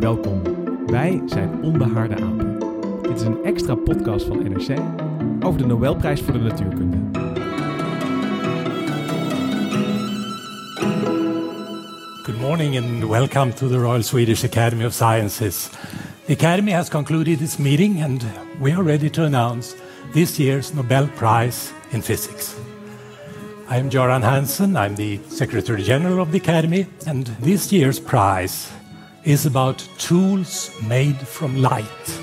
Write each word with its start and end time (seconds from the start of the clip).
Welkom. 0.00 0.42
Wij 0.86 1.22
zijn 1.26 1.62
Onbehaarde 1.62 2.14
Apen. 2.14 2.58
Dit 3.02 3.20
is 3.20 3.22
een 3.22 3.44
extra 3.44 3.74
podcast 3.74 4.26
van 4.26 4.38
NRC 4.38 4.78
over 5.40 5.60
de 5.60 5.66
Nobelprijs 5.66 6.20
voor 6.20 6.32
de 6.32 6.38
Natuurkunde. 6.38 6.96
Good 12.22 12.40
morning 12.40 12.78
and 12.78 13.04
welcome 13.10 13.52
to 13.52 13.68
the 13.68 13.76
Royal 13.78 14.02
Swedish 14.02 14.44
Academy 14.44 14.84
of 14.84 14.92
Sciences. 14.92 15.68
The 16.24 16.32
Academy 16.32 16.72
has 16.72 16.88
concluded 16.88 17.40
its 17.40 17.56
meeting 17.56 18.02
and 18.02 18.24
we 18.60 18.72
are 18.72 18.84
ready 18.84 19.10
to 19.10 19.22
announce 19.22 19.74
this 20.12 20.36
year's 20.36 20.72
Nobel 20.72 21.06
Prize 21.06 21.72
in 21.90 22.02
Physics. 22.02 22.54
I 23.70 23.76
am 23.76 23.90
Joran 23.90 24.22
Hansen, 24.22 24.76
I'm 24.76 24.94
the 24.94 25.20
Secretary 25.28 25.82
General 25.82 26.20
of 26.20 26.30
the 26.30 26.38
Academy, 26.38 26.86
and 27.06 27.26
this 27.40 27.72
year's 27.72 28.00
prize 28.00 28.77
is 29.28 29.46
about 29.46 29.88
tools 29.96 30.70
made 30.88 31.14
from 31.24 31.56
light. 31.56 32.20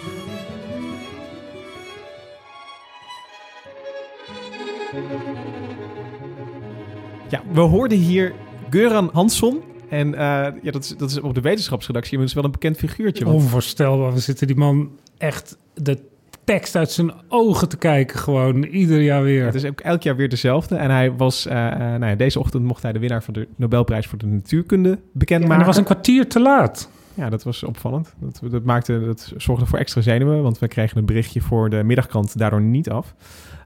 Ja, 7.30 7.42
we 7.52 7.60
hoorden 7.60 7.98
hier 7.98 8.34
Göran 8.70 9.10
Hansson. 9.14 9.62
En 9.90 10.08
uh, 10.08 10.18
ja, 10.62 10.72
dat, 10.72 10.84
is, 10.84 10.98
dat 10.98 11.10
is 11.10 11.20
op 11.20 11.34
de 11.34 11.42
wetenschapsredactie 11.42 12.20
is 12.20 12.34
wel 12.34 12.44
een 12.44 12.52
bekend 12.52 12.78
figuurtje. 12.78 13.26
Want... 13.26 13.42
Onvoorstelbaar. 13.42 14.14
We 14.14 14.20
zitten 14.20 14.48
die 14.48 14.56
man 14.56 14.90
echt 15.18 15.58
de 15.74 16.00
tekst 16.44 16.76
uit 16.76 16.92
zijn 16.92 17.12
ogen 17.28 17.70
te 17.70 17.78
kijken. 17.78 18.20
Gewoon 18.20 18.64
ieder 18.64 19.02
jaar 19.02 19.24
weer. 19.24 19.46
Het 19.46 19.56
is 19.56 19.66
ook 19.66 19.80
elk 19.80 20.04
jaar 20.04 20.16
weer 20.16 20.30
dezelfde. 20.30 20.76
En 20.76 20.90
hij 20.90 21.12
was, 21.12 21.48
uh, 21.48 21.54
uh, 21.54 21.78
nou 21.80 22.06
ja, 22.06 22.16
deze 22.16 22.40
ochtend 22.40 22.64
mocht 22.64 22.84
hij 22.84 22.92
de 22.92 23.00
winnaar 23.00 23.24
van 23.24 23.34
de 23.34 23.48
Nobelprijs 23.56 24.08
voor 24.08 24.18
de 24.18 24.26
natuurkunde 24.26 25.00
bekendmaken. 25.12 25.54
Ja, 25.54 25.58
hij 25.58 25.68
was 25.68 25.78
een 25.78 25.84
kwartier 25.84 26.30
te 26.30 26.40
laat. 26.40 26.90
Ja, 27.16 27.30
dat 27.30 27.44
was 27.44 27.64
opvallend. 27.64 28.14
Dat, 28.20 28.52
dat, 28.52 28.64
maakte, 28.64 29.06
dat 29.06 29.34
zorgde 29.38 29.66
voor 29.66 29.80
extra 29.80 30.02
zenuwen, 30.02 30.44
want 30.44 30.60
we 30.60 30.68
kregen 30.68 30.98
een 30.98 31.06
berichtje 31.06 31.42
voor 31.42 31.70
de 31.70 31.84
middagkrant 31.84 32.38
daardoor 32.38 32.62
niet 32.62 32.90
af. 32.90 33.16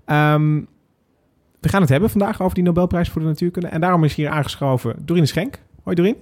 Um, 0.06 0.68
we 1.60 1.70
gaan 1.70 1.82
het 1.82 1.90
hebben 1.90 2.10
vandaag 2.10 2.42
over 2.42 2.56
die 2.56 2.64
Nobelprijs 2.64 3.10
voor 3.10 3.22
de 3.22 3.28
natuurkunde. 3.28 3.68
En 3.68 3.82
daarom 3.82 4.04
is 4.04 4.16
hier 4.16 4.30
aangeschoven 4.30 4.96
Dorien 5.00 5.28
Schenk. 5.28 5.60
Hoi 5.84 5.96
Dorien. 5.96 6.16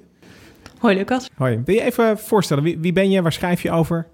Hoi 0.78 0.96
Lucas. 0.96 1.30
Hoi. 1.36 1.62
Wil 1.66 1.76
je 1.76 1.82
even 1.82 2.18
voorstellen, 2.18 2.64
wie, 2.64 2.78
wie 2.80 2.94
ben 2.94 3.10
je, 3.10 3.22
waar 3.22 3.32
schrijf 3.32 3.62
je 3.62 3.72
over? 3.72 4.08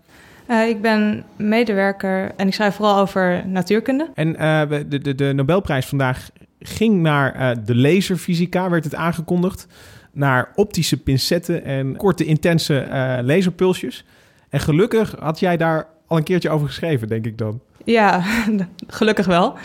Uh, 0.49 0.67
ik 0.67 0.81
ben 0.81 1.23
medewerker 1.35 2.31
en 2.35 2.47
ik 2.47 2.53
schrijf 2.53 2.75
vooral 2.75 2.97
over 2.97 3.47
natuurkunde. 3.47 4.09
En 4.13 4.27
uh, 4.27 4.61
de, 4.87 4.99
de, 4.99 5.15
de 5.15 5.33
Nobelprijs 5.33 5.85
vandaag 5.85 6.29
ging 6.59 7.01
naar 7.01 7.35
uh, 7.35 7.65
de 7.65 7.75
laserfysica, 7.75 8.69
werd 8.69 8.83
het 8.83 8.95
aangekondigd. 8.95 9.67
Naar 10.13 10.51
optische 10.55 10.97
pincetten 10.97 11.63
en 11.63 11.95
korte, 11.95 12.25
intense 12.25 12.87
laserpulsjes. 13.23 14.05
En 14.49 14.59
gelukkig 14.59 15.15
had 15.19 15.39
jij 15.39 15.57
daar 15.57 15.87
al 16.07 16.17
een 16.17 16.23
keertje 16.23 16.49
over 16.49 16.67
geschreven, 16.67 17.07
denk 17.07 17.25
ik 17.25 17.37
dan. 17.37 17.61
Ja, 17.83 18.23
gelukkig 18.87 19.25
wel. 19.25 19.57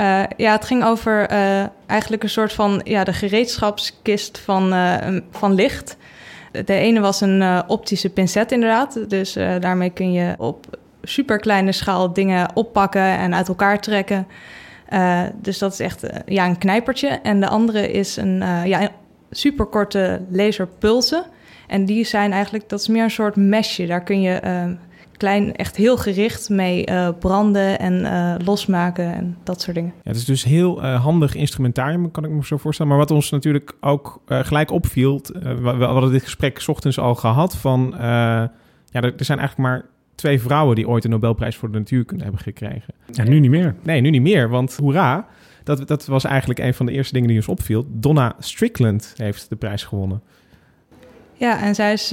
Uh, 0.00 0.22
ja, 0.36 0.52
het 0.52 0.64
ging 0.64 0.84
over 0.84 1.32
uh, 1.32 1.64
eigenlijk 1.86 2.22
een 2.22 2.28
soort 2.28 2.52
van 2.52 2.80
ja, 2.84 3.04
de 3.04 3.12
gereedschapskist 3.12 4.38
van, 4.38 4.72
uh, 4.72 4.96
van 5.30 5.54
licht. 5.54 5.96
De 6.64 6.74
ene 6.74 7.00
was 7.00 7.20
een 7.20 7.68
optische 7.68 8.10
pincet 8.10 8.52
inderdaad. 8.52 9.10
Dus 9.10 9.32
daarmee 9.32 9.90
kun 9.90 10.12
je 10.12 10.34
op 10.38 10.78
superkleine 11.02 11.72
schaal 11.72 12.12
dingen 12.12 12.50
oppakken 12.54 13.18
en 13.18 13.34
uit 13.34 13.48
elkaar 13.48 13.80
trekken. 13.80 14.26
dus 15.34 15.58
dat 15.58 15.72
is 15.72 15.80
echt 15.80 16.06
ja, 16.26 16.46
een 16.46 16.58
knijpertje. 16.58 17.08
En 17.08 17.40
de 17.40 17.48
andere 17.48 17.92
is 17.92 18.16
een 18.16 18.42
ja, 18.64 18.90
superkorte 19.30 20.20
laserpulsen. 20.30 21.24
En 21.66 21.84
die 21.84 22.04
zijn 22.04 22.32
eigenlijk, 22.32 22.68
dat 22.68 22.80
is 22.80 22.88
meer 22.88 23.02
een 23.02 23.10
soort 23.10 23.36
mesje. 23.36 23.86
Daar 23.86 24.02
kun 24.02 24.20
je 24.20 24.40
klein, 25.20 25.56
echt 25.56 25.76
heel 25.76 25.96
gericht 25.96 26.48
mee 26.48 26.88
uh, 26.88 27.08
branden 27.18 27.78
en 27.78 28.00
uh, 28.00 28.34
losmaken 28.46 29.14
en 29.14 29.36
dat 29.42 29.60
soort 29.60 29.76
dingen. 29.76 29.92
Ja, 29.96 30.10
het 30.10 30.16
is 30.16 30.24
dus 30.24 30.44
heel 30.44 30.84
uh, 30.84 31.02
handig 31.02 31.34
instrumentarium, 31.34 32.10
kan 32.10 32.24
ik 32.24 32.30
me 32.30 32.44
zo 32.44 32.56
voorstellen. 32.56 32.92
Maar 32.92 33.00
wat 33.00 33.10
ons 33.10 33.30
natuurlijk 33.30 33.72
ook 33.80 34.20
gelijk 34.26 34.70
opviel, 34.70 35.20
we, 35.32 35.76
we, 35.76 35.84
hadden 35.84 36.10
dit 36.10 36.22
gesprek 36.22 36.62
ochtends 36.66 36.98
al 36.98 37.14
gehad 37.14 37.56
van, 37.56 37.94
ja, 37.98 38.50
er, 38.90 39.14
er, 39.16 39.24
zijn 39.24 39.38
eigenlijk 39.38 39.68
maar 39.68 39.84
twee 40.14 40.40
vrouwen 40.40 40.76
die 40.76 40.88
ooit 40.88 41.02
de 41.02 41.08
Nobelprijs 41.08 41.56
voor 41.56 41.72
de 41.72 41.78
natuurkunde 41.78 42.22
hebben 42.22 42.40
gekregen. 42.40 42.94
Ja, 43.12 43.24
nu 43.24 43.40
niet 43.40 43.50
meer. 43.50 43.74
Nee, 43.82 44.00
nu 44.00 44.10
niet 44.10 44.22
meer, 44.22 44.48
want 44.48 44.76
hoera, 44.76 45.26
dat, 45.76 45.88
dat 45.88 46.06
was 46.06 46.24
eigenlijk 46.24 46.60
een 46.60 46.74
van 46.74 46.86
de 46.86 46.92
eerste 46.92 47.12
dingen 47.12 47.28
die 47.28 47.36
ons 47.36 47.48
opviel. 47.48 47.86
Donna 47.88 48.34
Strickland 48.38 49.12
heeft 49.16 49.48
de 49.48 49.56
prijs 49.56 49.82
gewonnen. 49.82 50.22
Ja, 51.32 51.62
en 51.62 51.74
zij 51.74 51.92
is 51.92 52.12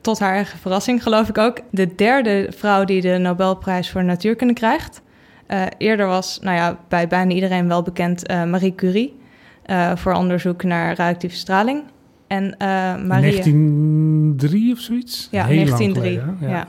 tot 0.00 0.18
haar 0.18 0.34
eigen 0.34 0.58
verrassing, 0.58 1.02
geloof 1.02 1.28
ik 1.28 1.38
ook, 1.38 1.60
de 1.70 1.94
derde 1.94 2.46
vrouw 2.56 2.84
die 2.84 3.00
de 3.00 3.18
Nobelprijs 3.18 3.90
voor 3.90 4.04
natuurkunde 4.04 4.54
krijgt. 4.54 5.02
Uh, 5.48 5.62
eerder 5.78 6.06
was, 6.06 6.38
nou 6.42 6.56
ja, 6.56 6.78
bij 6.88 7.06
bijna 7.06 7.34
iedereen 7.34 7.68
wel 7.68 7.82
bekend, 7.82 8.30
uh, 8.30 8.44
Marie 8.44 8.74
Curie. 8.74 9.22
Uh, 9.66 9.96
voor 9.96 10.12
onderzoek 10.12 10.62
naar 10.62 10.88
radioactieve 10.88 11.36
straling. 11.36 11.82
En 12.26 12.54
Maria... 12.58 13.30
1903 13.30 14.72
of 14.72 14.78
zoiets? 14.78 15.28
Ja, 15.30 15.44
Heel 15.44 15.64
1903. 15.64 16.18
Geleden, 16.18 16.36
ja. 16.40 16.48
ja. 16.48 16.66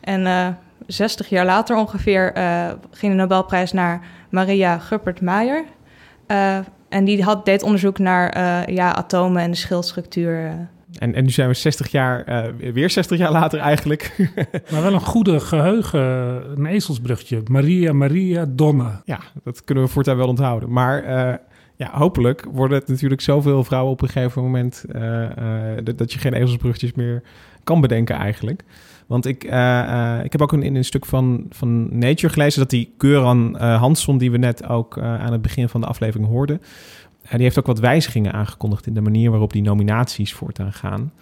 En 0.00 0.56
60 0.92 1.28
jaar 1.28 1.44
later 1.44 1.76
ongeveer 1.76 2.32
ging 2.90 3.12
de 3.12 3.18
Nobelprijs 3.18 3.72
naar 3.72 4.00
Maria 4.30 4.78
Guppert-Meyer. 4.78 5.64
en 6.88 7.04
die 7.04 7.22
had, 7.22 7.44
deed 7.44 7.62
onderzoek 7.62 7.98
naar 7.98 8.70
ja, 8.72 8.94
atomen 8.94 9.42
en 9.42 9.50
de 9.50 9.56
schildstructuur 9.56 10.68
en, 10.98 11.14
en 11.14 11.24
nu 11.24 11.30
zijn 11.30 11.48
we 11.48 11.54
60 11.54 11.88
jaar, 11.88 12.28
uh, 12.28 12.72
weer 12.72 12.90
60 12.90 13.18
jaar 13.18 13.32
later 13.32 13.58
eigenlijk. 13.58 14.32
maar 14.70 14.82
wel 14.82 14.92
een 14.92 15.00
goede 15.00 15.40
geheugen, 15.40 16.00
een 16.56 16.66
ezelsbrugje. 16.66 17.42
Maria, 17.50 17.92
Maria, 17.92 18.44
Donna. 18.48 19.02
Ja, 19.04 19.20
dat 19.44 19.64
kunnen 19.64 19.84
we 19.84 19.90
voortaan 19.90 20.16
wel 20.16 20.28
onthouden. 20.28 20.72
Maar 20.72 21.04
uh, 21.04 21.34
ja, 21.76 21.90
hopelijk 21.92 22.46
worden 22.52 22.78
het 22.78 22.88
natuurlijk 22.88 23.20
zoveel 23.20 23.64
vrouwen 23.64 23.92
op 23.92 24.02
een 24.02 24.08
gegeven 24.08 24.42
moment... 24.42 24.84
Uh, 24.94 25.28
dat 25.96 26.12
je 26.12 26.18
geen 26.18 26.32
ezelsbrugjes 26.32 26.92
meer 26.92 27.22
kan 27.64 27.80
bedenken 27.80 28.16
eigenlijk. 28.16 28.62
Want 29.12 29.26
ik, 29.26 29.44
ik 30.24 30.32
heb 30.32 30.42
ook 30.42 30.52
in, 30.52 30.62
in 30.62 30.74
een 30.74 30.84
stuk 30.84 31.06
van, 31.06 31.46
van 31.50 31.98
Nature 31.98 32.32
gelezen... 32.32 32.60
dat 32.60 32.70
die 32.70 32.92
Keuran 32.96 33.56
Hansson, 33.56 34.18
die 34.18 34.30
we 34.30 34.38
net 34.38 34.68
ook 34.68 34.98
aan 34.98 35.32
het 35.32 35.42
begin 35.42 35.68
van 35.68 35.80
de 35.80 35.86
aflevering 35.86 36.28
hoorden 36.28 36.60
die 37.30 37.42
heeft 37.42 37.58
ook 37.58 37.66
wat 37.66 37.78
wijzigingen 37.78 38.32
aangekondigd 38.32 38.86
in 38.86 38.94
de 38.94 39.00
manier 39.00 39.30
waarop 39.30 39.52
die 39.52 39.62
nominaties 39.62 40.32
voortaan 40.32 40.72
gaan. 40.72 41.12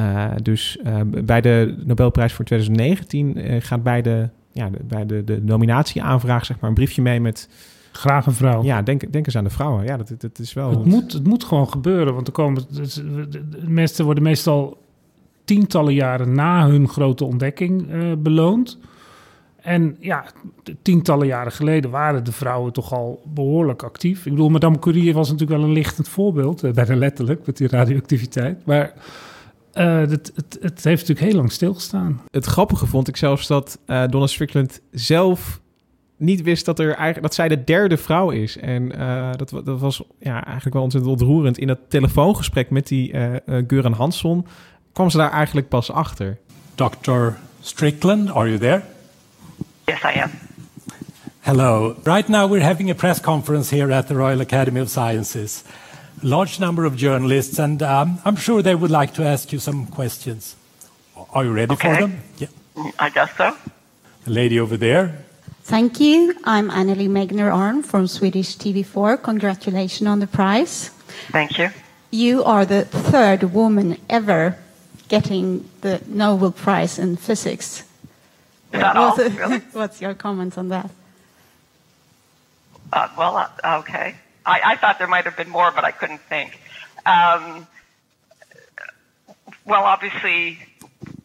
Uh, 0.00 0.30
dus 0.42 0.78
uh, 0.86 1.00
bij 1.24 1.40
de 1.40 1.82
Nobelprijs 1.84 2.32
voor 2.32 2.44
2019 2.44 3.38
uh, 3.38 3.56
eh, 3.56 3.62
gaat 3.62 3.82
bij 3.82 4.02
de, 4.02 4.28
ja, 4.52 4.70
de, 4.70 4.78
bij 4.88 5.06
de, 5.06 5.24
de 5.24 5.42
nominatieaanvraag 5.42 6.44
zeg 6.44 6.60
maar, 6.60 6.68
een 6.68 6.76
briefje 6.76 7.02
mee 7.02 7.20
met... 7.20 7.48
Graag 7.92 8.26
een 8.26 8.32
vrouw. 8.32 8.62
Ja, 8.62 8.82
denk, 8.82 9.12
denk 9.12 9.26
eens 9.26 9.36
aan 9.36 9.44
de 9.44 9.50
vrouwen. 9.50 9.84
Ja, 9.84 9.96
dat, 9.96 10.12
dat 10.18 10.38
is 10.38 10.52
wel... 10.52 10.70
Het, 10.70 10.84
moet, 10.84 11.12
het 11.12 11.26
moet 11.26 11.44
gewoon 11.44 11.68
gebeuren, 11.68 12.14
want 12.14 12.26
er 12.26 12.32
komen, 12.32 12.62
de 12.70 13.62
mensen 13.66 14.04
worden 14.04 14.22
meestal 14.22 14.78
tientallen 15.48 15.94
jaren 15.94 16.32
na 16.32 16.68
hun 16.68 16.88
grote 16.88 17.24
ontdekking 17.24 17.86
beloond. 18.22 18.78
En 19.68 19.96
ja, 20.00 20.24
tientallen 20.82 21.26
jaren 21.26 21.52
geleden 21.52 21.90
waren 21.90 22.24
de 22.24 22.32
vrouwen 22.32 22.72
toch 22.72 22.92
al 22.92 23.22
behoorlijk 23.34 23.82
actief. 23.82 24.26
Ik 24.26 24.32
bedoel, 24.32 24.48
Madame 24.48 24.78
Curie 24.78 25.14
was 25.14 25.30
natuurlijk 25.30 25.60
wel 25.60 25.68
een 25.68 25.74
lichtend 25.74 26.08
voorbeeld, 26.08 26.62
eh, 26.62 26.72
bijna 26.72 26.96
letterlijk, 26.96 27.46
met 27.46 27.56
die 27.56 27.68
radioactiviteit. 27.68 28.66
Maar 28.66 28.92
Uh, 29.74 29.98
het, 29.98 30.32
het, 30.34 30.58
het, 30.60 30.84
heeft 30.84 31.00
natuurlijk 31.00 31.26
heel 31.26 31.36
lang 31.36 31.52
stilgestaan. 31.52 32.20
Het 32.30 32.44
grappige 32.44 32.86
vond 32.86 33.08
ik 33.08 33.16
zelfs 33.16 33.46
dat 33.46 33.78
uh, 33.86 34.06
Donna 34.08 34.26
Strickland 34.26 34.80
zelf 34.90 35.60
niet 36.16 36.42
wist 36.42 36.64
dat, 36.64 36.78
er 36.78 36.86
eigenlijk, 36.86 37.22
dat 37.22 37.34
zij 37.34 37.48
de 37.48 37.64
derde 37.64 37.96
vrouw 37.96 38.30
is. 38.30 38.56
En 38.56 38.98
uh, 38.98 39.30
dat, 39.36 39.50
dat 39.64 39.80
was 39.80 40.02
ja, 40.18 40.44
eigenlijk 40.44 40.74
wel 40.74 40.82
ontzettend 40.82 41.12
ontroerend. 41.12 41.58
In 41.58 41.66
dat 41.66 41.78
telefoongesprek 41.88 42.70
met 42.70 42.86
die 42.88 43.12
uh, 43.12 43.34
uh, 43.70 43.84
Hansson 43.84 44.46
kwam 44.92 45.10
ze 45.10 45.16
daar 45.16 45.32
eigenlijk 45.32 45.68
pas 45.68 45.90
achter. 45.90 46.38
Dr. 46.74 47.38
Strickland, 47.60 48.30
are 48.30 48.48
you 48.48 48.58
there? 48.58 48.82
Yes, 49.86 50.02
I 50.02 50.20
am. 50.20 50.30
Hello. 51.40 51.96
Right 52.04 52.28
now 52.28 52.50
we're 52.50 52.64
having 52.64 52.90
a 52.90 52.94
press 52.94 53.20
conference 53.20 53.70
here 53.76 53.90
at 53.94 54.06
the 54.06 54.14
Royal 54.14 54.40
Academy 54.40 54.80
of 54.80 54.88
Sciences. 54.88 55.64
A 56.22 56.26
large 56.26 56.58
number 56.58 56.84
of 56.84 56.94
journalists, 56.96 57.58
and 57.58 57.82
um, 57.82 58.18
I'm 58.24 58.36
sure 58.36 58.62
they 58.62 58.74
would 58.74 58.90
like 58.90 59.12
to 59.14 59.24
ask 59.24 59.50
you 59.52 59.58
some 59.58 59.86
questions. 59.86 60.56
Are 61.32 61.44
you 61.44 61.52
ready 61.52 61.72
okay. 61.72 61.94
for 61.94 62.00
them? 62.00 62.20
Yeah. 62.36 62.48
I 62.98 63.10
guess 63.10 63.30
so. 63.36 63.56
The 64.24 64.30
lady 64.30 64.60
over 64.60 64.76
there. 64.76 65.24
Thank 65.62 66.00
you. 66.00 66.34
I'm 66.44 66.70
Annelie 66.70 67.08
Megner 67.08 67.52
Arn 67.52 67.82
from 67.82 68.06
Swedish 68.06 68.56
TV4. 68.56 69.22
Congratulations 69.22 70.08
on 70.08 70.20
the 70.20 70.26
prize. 70.26 70.90
Thank 71.30 71.58
you. 71.58 71.70
You 72.10 72.44
are 72.44 72.64
the 72.64 72.84
third 72.84 73.52
woman 73.52 73.96
ever 74.08 74.56
getting 75.08 75.68
the 75.80 76.02
Nobel 76.06 76.52
Prize 76.52 76.98
in 76.98 77.16
Physics. 77.16 77.84
That 78.70 78.96
all? 78.96 79.16
Really? 79.16 79.58
What's 79.72 80.00
your 80.00 80.14
comment 80.14 80.58
on 80.58 80.68
that? 80.68 80.90
Uh, 82.92 83.08
well, 83.16 83.36
uh, 83.36 83.78
okay. 83.80 84.14
I, 84.46 84.60
I, 84.64 84.76
thought 84.76 84.98
there 84.98 85.08
might 85.08 85.24
have 85.24 85.36
been 85.36 85.50
more, 85.50 85.70
but 85.70 85.84
I 85.84 85.90
couldn't 85.90 86.20
think. 86.22 86.58
Um, 87.04 87.66
well, 89.66 89.84
obviously, 89.84 90.58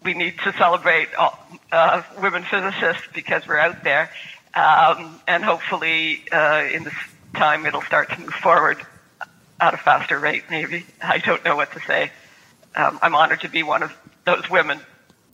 we 0.04 0.14
need 0.14 0.38
to 0.40 0.52
celebrate 0.54 1.14
all, 1.16 1.40
uh, 1.72 2.04
women 2.22 2.44
physicists 2.44 3.08
because 3.14 3.48
we're 3.48 3.60
out 3.60 3.84
there. 3.84 4.10
Um, 4.54 5.20
and 5.28 5.44
hopefully, 5.44 6.24
uh, 6.32 6.66
in 6.72 6.84
this 6.84 6.94
time, 7.34 7.66
it'll 7.66 7.82
start 7.82 8.10
to 8.12 8.20
move 8.20 8.34
forward 8.34 8.86
at 9.60 9.74
a 9.74 9.78
faster 9.78 10.20
rate, 10.20 10.44
maybe. 10.50 10.86
I 11.02 11.20
don't 11.20 11.44
know 11.46 11.56
what 11.56 11.72
to 11.74 11.80
say. 11.82 12.12
Um, 12.78 12.98
I'm 13.04 13.14
honored 13.14 13.40
to 13.40 13.50
be 13.50 13.66
one 13.66 13.84
of 13.84 13.98
those 14.24 14.48
women. 14.50 14.78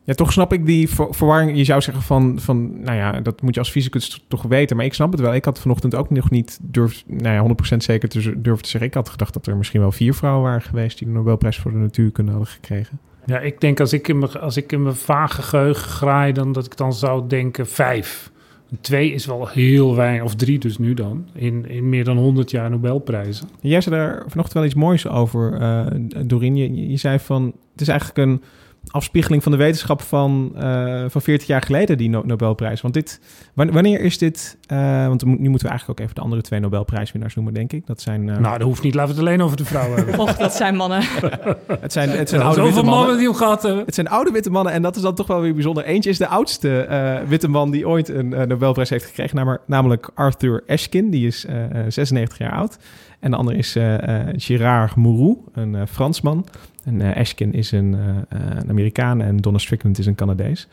Ja, 0.03 0.15
toch 0.15 0.31
snap 0.31 0.53
ik 0.53 0.65
die 0.65 0.89
ver 0.89 1.07
verwarring. 1.09 1.57
Je 1.57 1.63
zou 1.63 1.81
zeggen 1.81 2.03
van, 2.03 2.39
van, 2.39 2.81
nou 2.81 2.97
ja, 2.97 3.11
dat 3.11 3.41
moet 3.41 3.53
je 3.53 3.59
als 3.59 3.69
fysicus 3.69 4.25
toch 4.27 4.41
weten. 4.41 4.75
Maar 4.75 4.85
ik 4.85 4.93
snap 4.93 5.11
het 5.11 5.21
wel. 5.21 5.33
Ik 5.33 5.45
had 5.45 5.59
vanochtend 5.59 5.95
ook 5.95 6.09
nog 6.09 6.29
niet 6.29 6.59
durf, 6.61 7.03
nou 7.07 7.49
ja, 7.49 7.73
100% 7.73 7.77
zeker 7.77 8.09
te 8.09 8.41
durven 8.41 8.63
te 8.63 8.69
zeggen. 8.69 8.89
Ik 8.89 8.93
had 8.93 9.09
gedacht 9.09 9.33
dat 9.33 9.47
er 9.47 9.57
misschien 9.57 9.81
wel 9.81 9.91
vier 9.91 10.13
vrouwen 10.13 10.43
waren 10.43 10.61
geweest 10.61 10.97
die 10.97 11.07
de 11.07 11.13
Nobelprijs 11.13 11.57
voor 11.57 11.71
de 11.71 11.77
natuurkunde 11.77 12.31
hadden 12.31 12.49
gekregen. 12.49 12.99
Ja, 13.25 13.39
ik 13.39 13.61
denk 13.61 13.79
als 13.79 13.93
ik 13.93 14.07
in 14.07 14.19
mijn, 14.19 14.31
als 14.31 14.57
ik 14.57 14.71
in 14.71 14.83
mijn 14.83 14.95
vage 14.95 15.41
geheugen 15.41 15.89
graai, 15.89 16.33
dan 16.33 16.51
dat 16.51 16.65
ik 16.65 16.77
dan 16.77 16.93
zou 16.93 17.27
denken 17.27 17.67
vijf. 17.67 18.31
Twee 18.81 19.11
is 19.11 19.25
wel 19.25 19.47
heel 19.47 19.95
weinig, 19.95 20.23
of 20.23 20.35
drie 20.35 20.59
dus 20.59 20.77
nu 20.77 20.93
dan, 20.93 21.25
in, 21.33 21.69
in 21.69 21.89
meer 21.89 22.03
dan 22.03 22.17
100 22.17 22.51
jaar 22.51 22.69
Nobelprijzen. 22.69 23.49
Jij 23.59 23.81
zei 23.81 23.95
daar 23.95 24.23
vanochtend 24.27 24.53
wel 24.53 24.65
iets 24.65 24.73
moois 24.73 25.07
over, 25.07 25.61
uh, 25.61 25.85
Doreen. 26.25 26.55
Je, 26.55 26.89
je 26.89 26.97
zei 26.97 27.19
van, 27.19 27.53
het 27.71 27.81
is 27.81 27.87
eigenlijk 27.87 28.19
een 28.29 28.41
afspiegeling 28.87 29.43
van 29.43 29.51
de 29.51 29.57
wetenschap 29.57 30.01
van, 30.01 30.51
uh, 30.55 31.03
van 31.07 31.21
40 31.21 31.47
jaar 31.47 31.61
geleden, 31.61 31.97
die 31.97 32.09
no 32.09 32.21
Nobelprijs. 32.25 32.81
Want 32.81 32.93
dit, 32.93 33.19
wanneer 33.53 33.99
is 34.01 34.17
dit, 34.17 34.57
uh, 34.71 35.07
want 35.07 35.25
nu 35.25 35.49
moeten 35.49 35.67
we 35.67 35.69
eigenlijk 35.69 35.99
ook 35.99 35.99
even 35.99 36.15
de 36.15 36.21
andere 36.21 36.41
twee 36.41 36.59
Nobelprijswinnaars 36.59 37.35
noemen, 37.35 37.53
denk 37.53 37.73
ik. 37.73 37.87
Dat 37.87 38.01
zijn... 38.01 38.27
Uh, 38.27 38.37
nou, 38.37 38.57
dat 38.57 38.67
hoeft 38.67 38.83
niet, 38.83 38.93
laten 38.93 39.15
we 39.15 39.19
het 39.19 39.29
alleen 39.29 39.41
over 39.41 39.57
de 39.57 39.65
vrouwen 39.65 39.97
hebben. 39.97 40.19
Och, 40.19 40.37
dat 40.37 40.53
zijn 40.53 40.75
mannen. 40.75 41.03
het 41.81 41.93
zijn, 41.93 42.09
het 42.09 42.29
zijn 42.29 42.41
oude 42.41 42.61
witte 42.61 42.75
mannen. 42.75 42.93
mannen 42.93 43.17
die 43.17 43.27
hem 43.27 43.35
gehad 43.35 43.63
hebben. 43.63 43.85
Het 43.85 43.95
zijn 43.95 44.07
oude 44.07 44.31
witte 44.31 44.49
mannen 44.49 44.73
en 44.73 44.81
dat 44.81 44.95
is 44.95 45.01
dan 45.01 45.15
toch 45.15 45.27
wel 45.27 45.41
weer 45.41 45.53
bijzonder. 45.53 45.83
Eentje 45.83 46.09
is 46.09 46.17
de 46.17 46.27
oudste 46.27 46.87
witte 47.27 47.47
man 47.47 47.71
die 47.71 47.87
ooit 47.87 48.09
een 48.09 48.29
Nobelprijs 48.29 48.89
heeft 48.89 49.05
gekregen, 49.05 49.59
namelijk 49.65 50.11
Arthur 50.13 50.63
Ashkin, 50.67 51.09
die 51.09 51.27
is 51.27 51.45
96 51.87 52.37
jaar 52.37 52.53
oud. 52.53 52.77
En 53.19 53.31
de 53.31 53.37
andere 53.37 53.57
is 53.57 53.77
Gérard 54.35 54.95
Mourou, 54.95 55.37
een 55.53 55.87
Fransman. 55.87 56.45
En 56.85 56.99
uh, 56.99 57.15
Ashkin 57.15 57.53
is 57.53 57.71
een, 57.71 57.93
uh, 57.93 58.39
een, 58.57 58.69
Amerikaan 58.69 59.21
en 59.21 59.37
Donna 59.37 59.57
Strickland 59.57 59.97
is 59.97 60.05
een 60.05 60.15
Canadees. 60.15 60.67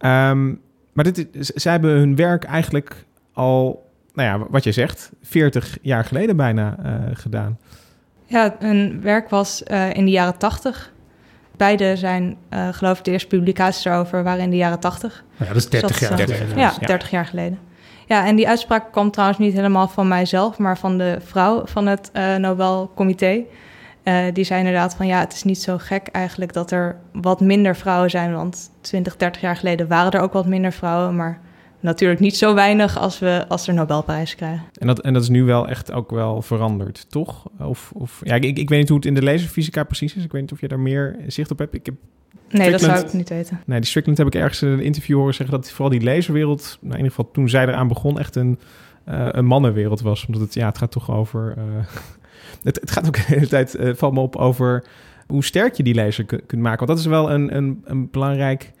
Um, 0.00 0.60
maar 0.92 1.04
dit, 1.04 1.26
zij 1.38 1.72
hebben 1.72 1.90
hun 1.90 2.16
werk 2.16 2.44
eigenlijk 2.44 3.04
al, 3.32 3.88
nou 4.14 4.28
ja, 4.28 4.46
wat 4.50 4.64
je 4.64 4.72
zegt, 4.72 5.10
40 5.22 5.78
jaar 5.82 6.04
geleden 6.04 6.36
bijna 6.36 6.76
uh, 6.84 6.92
gedaan. 7.12 7.58
Ja, 8.24 8.56
hun 8.58 9.00
werk 9.00 9.28
was 9.28 9.62
in 9.92 10.04
de 10.04 10.10
jaren 10.10 10.38
80. 10.38 10.92
Beide 11.56 11.96
zijn, 11.96 12.36
geloof 12.70 12.98
ik, 12.98 13.04
de 13.04 13.10
eerste 13.10 13.28
publicaties 13.28 13.84
erover 13.84 14.22
waren 14.22 14.42
in 14.42 14.50
de 14.50 14.56
jaren 14.56 14.80
80. 14.80 15.24
Ja, 15.36 15.46
dat 15.46 15.56
is 15.56 15.68
30 15.68 15.90
dus 15.90 16.08
jaar 16.08 16.18
geleden. 16.18 16.58
Ja, 16.58 16.72
30 16.78 17.10
jaar 17.10 17.26
geleden. 17.26 17.58
Ja, 18.06 18.26
en 18.26 18.36
die 18.36 18.48
uitspraak 18.48 18.92
kwam 18.92 19.10
trouwens 19.10 19.38
niet 19.38 19.52
helemaal 19.52 19.88
van 19.88 20.08
mijzelf, 20.08 20.58
maar 20.58 20.78
van 20.78 20.98
de 20.98 21.18
vrouw 21.24 21.66
van 21.66 21.86
het 21.86 22.10
Nobelcomité. 22.38 23.44
Uh, 24.08 24.24
die 24.32 24.44
zei 24.44 24.58
inderdaad 24.58 24.94
van 24.94 25.06
ja, 25.06 25.20
het 25.20 25.32
is 25.32 25.42
niet 25.42 25.62
zo 25.62 25.78
gek 25.78 26.06
eigenlijk 26.06 26.52
dat 26.52 26.70
er 26.70 26.96
wat 27.12 27.40
minder 27.40 27.76
vrouwen 27.76 28.10
zijn. 28.10 28.32
Want 28.32 28.70
20, 28.80 29.16
30 29.16 29.42
jaar 29.42 29.56
geleden 29.56 29.88
waren 29.88 30.12
er 30.12 30.20
ook 30.20 30.32
wat 30.32 30.46
minder 30.46 30.72
vrouwen. 30.72 31.16
Maar 31.16 31.40
natuurlijk 31.80 32.20
niet 32.20 32.36
zo 32.36 32.54
weinig 32.54 32.98
als 32.98 33.18
we 33.18 33.44
als 33.48 33.68
er 33.68 33.74
Nobelprijzen 33.74 34.36
krijgen. 34.36 34.64
En 34.78 34.86
dat, 34.86 35.00
en 35.00 35.12
dat 35.12 35.22
is 35.22 35.28
nu 35.28 35.44
wel 35.44 35.68
echt 35.68 35.92
ook 35.92 36.10
wel 36.10 36.42
veranderd, 36.42 37.10
toch? 37.10 37.48
Of, 37.58 37.90
of 37.94 38.20
ja, 38.24 38.34
ik, 38.34 38.58
ik 38.58 38.68
weet 38.68 38.78
niet 38.78 38.88
hoe 38.88 38.96
het 38.96 39.06
in 39.06 39.14
de 39.14 39.22
laserfysica 39.22 39.84
precies 39.84 40.14
is. 40.14 40.24
Ik 40.24 40.32
weet 40.32 40.40
niet 40.40 40.52
of 40.52 40.60
je 40.60 40.68
daar 40.68 40.80
meer 40.80 41.16
zicht 41.26 41.50
op 41.50 41.58
hebt. 41.58 41.74
Ik 41.74 41.86
heb 41.86 41.94
Nee, 42.50 42.70
dat 42.70 42.80
zou 42.80 42.98
ik 42.98 43.12
niet 43.12 43.28
weten. 43.28 43.60
Nee, 43.66 43.78
die 43.78 43.88
Strickland 43.88 44.18
heb 44.18 44.26
ik 44.26 44.34
ergens 44.34 44.62
in 44.62 44.68
een 44.68 44.80
interview 44.80 45.16
horen 45.16 45.34
zeggen 45.34 45.56
dat 45.56 45.70
vooral 45.70 45.98
die 45.98 46.02
laserwereld, 46.02 46.78
nou 46.80 46.92
in 46.92 46.98
ieder 46.98 47.14
geval 47.14 47.30
toen 47.30 47.48
zij 47.48 47.66
eraan 47.66 47.88
begon, 47.88 48.18
echt 48.18 48.36
een, 48.36 48.58
uh, 49.08 49.28
een 49.30 49.44
mannenwereld 49.44 50.00
was. 50.00 50.26
Omdat 50.26 50.42
het, 50.42 50.54
ja, 50.54 50.66
het 50.66 50.78
gaat 50.78 50.90
toch 50.90 51.10
over 51.10 51.54
uh, 51.58 51.64
het, 52.62 52.80
het, 52.80 52.90
gaat 52.90 53.06
ook 53.06 53.16
de 53.16 53.22
hele 53.26 53.48
tijd, 53.48 53.76
uh, 53.76 53.94
valt 53.94 54.12
me 54.12 54.20
op, 54.20 54.36
over 54.36 54.84
hoe 55.26 55.44
sterk 55.44 55.74
je 55.74 55.82
die 55.82 55.94
laser 55.94 56.24
kunt 56.24 56.62
maken. 56.62 56.86
Want 56.86 56.88
dat 56.88 56.98
is 56.98 57.06
wel 57.06 57.30
een, 57.30 57.56
een, 57.56 57.82
een 57.84 58.10
belangrijk 58.10 58.72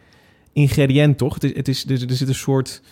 ingrediënt, 0.52 1.18
toch? 1.18 1.34
Het 1.34 1.44
is, 1.44 1.54
het 1.54 1.68
is, 1.68 1.84
er, 1.84 2.08
er 2.08 2.16
zit 2.16 2.28
een 2.28 2.34
soort 2.34 2.82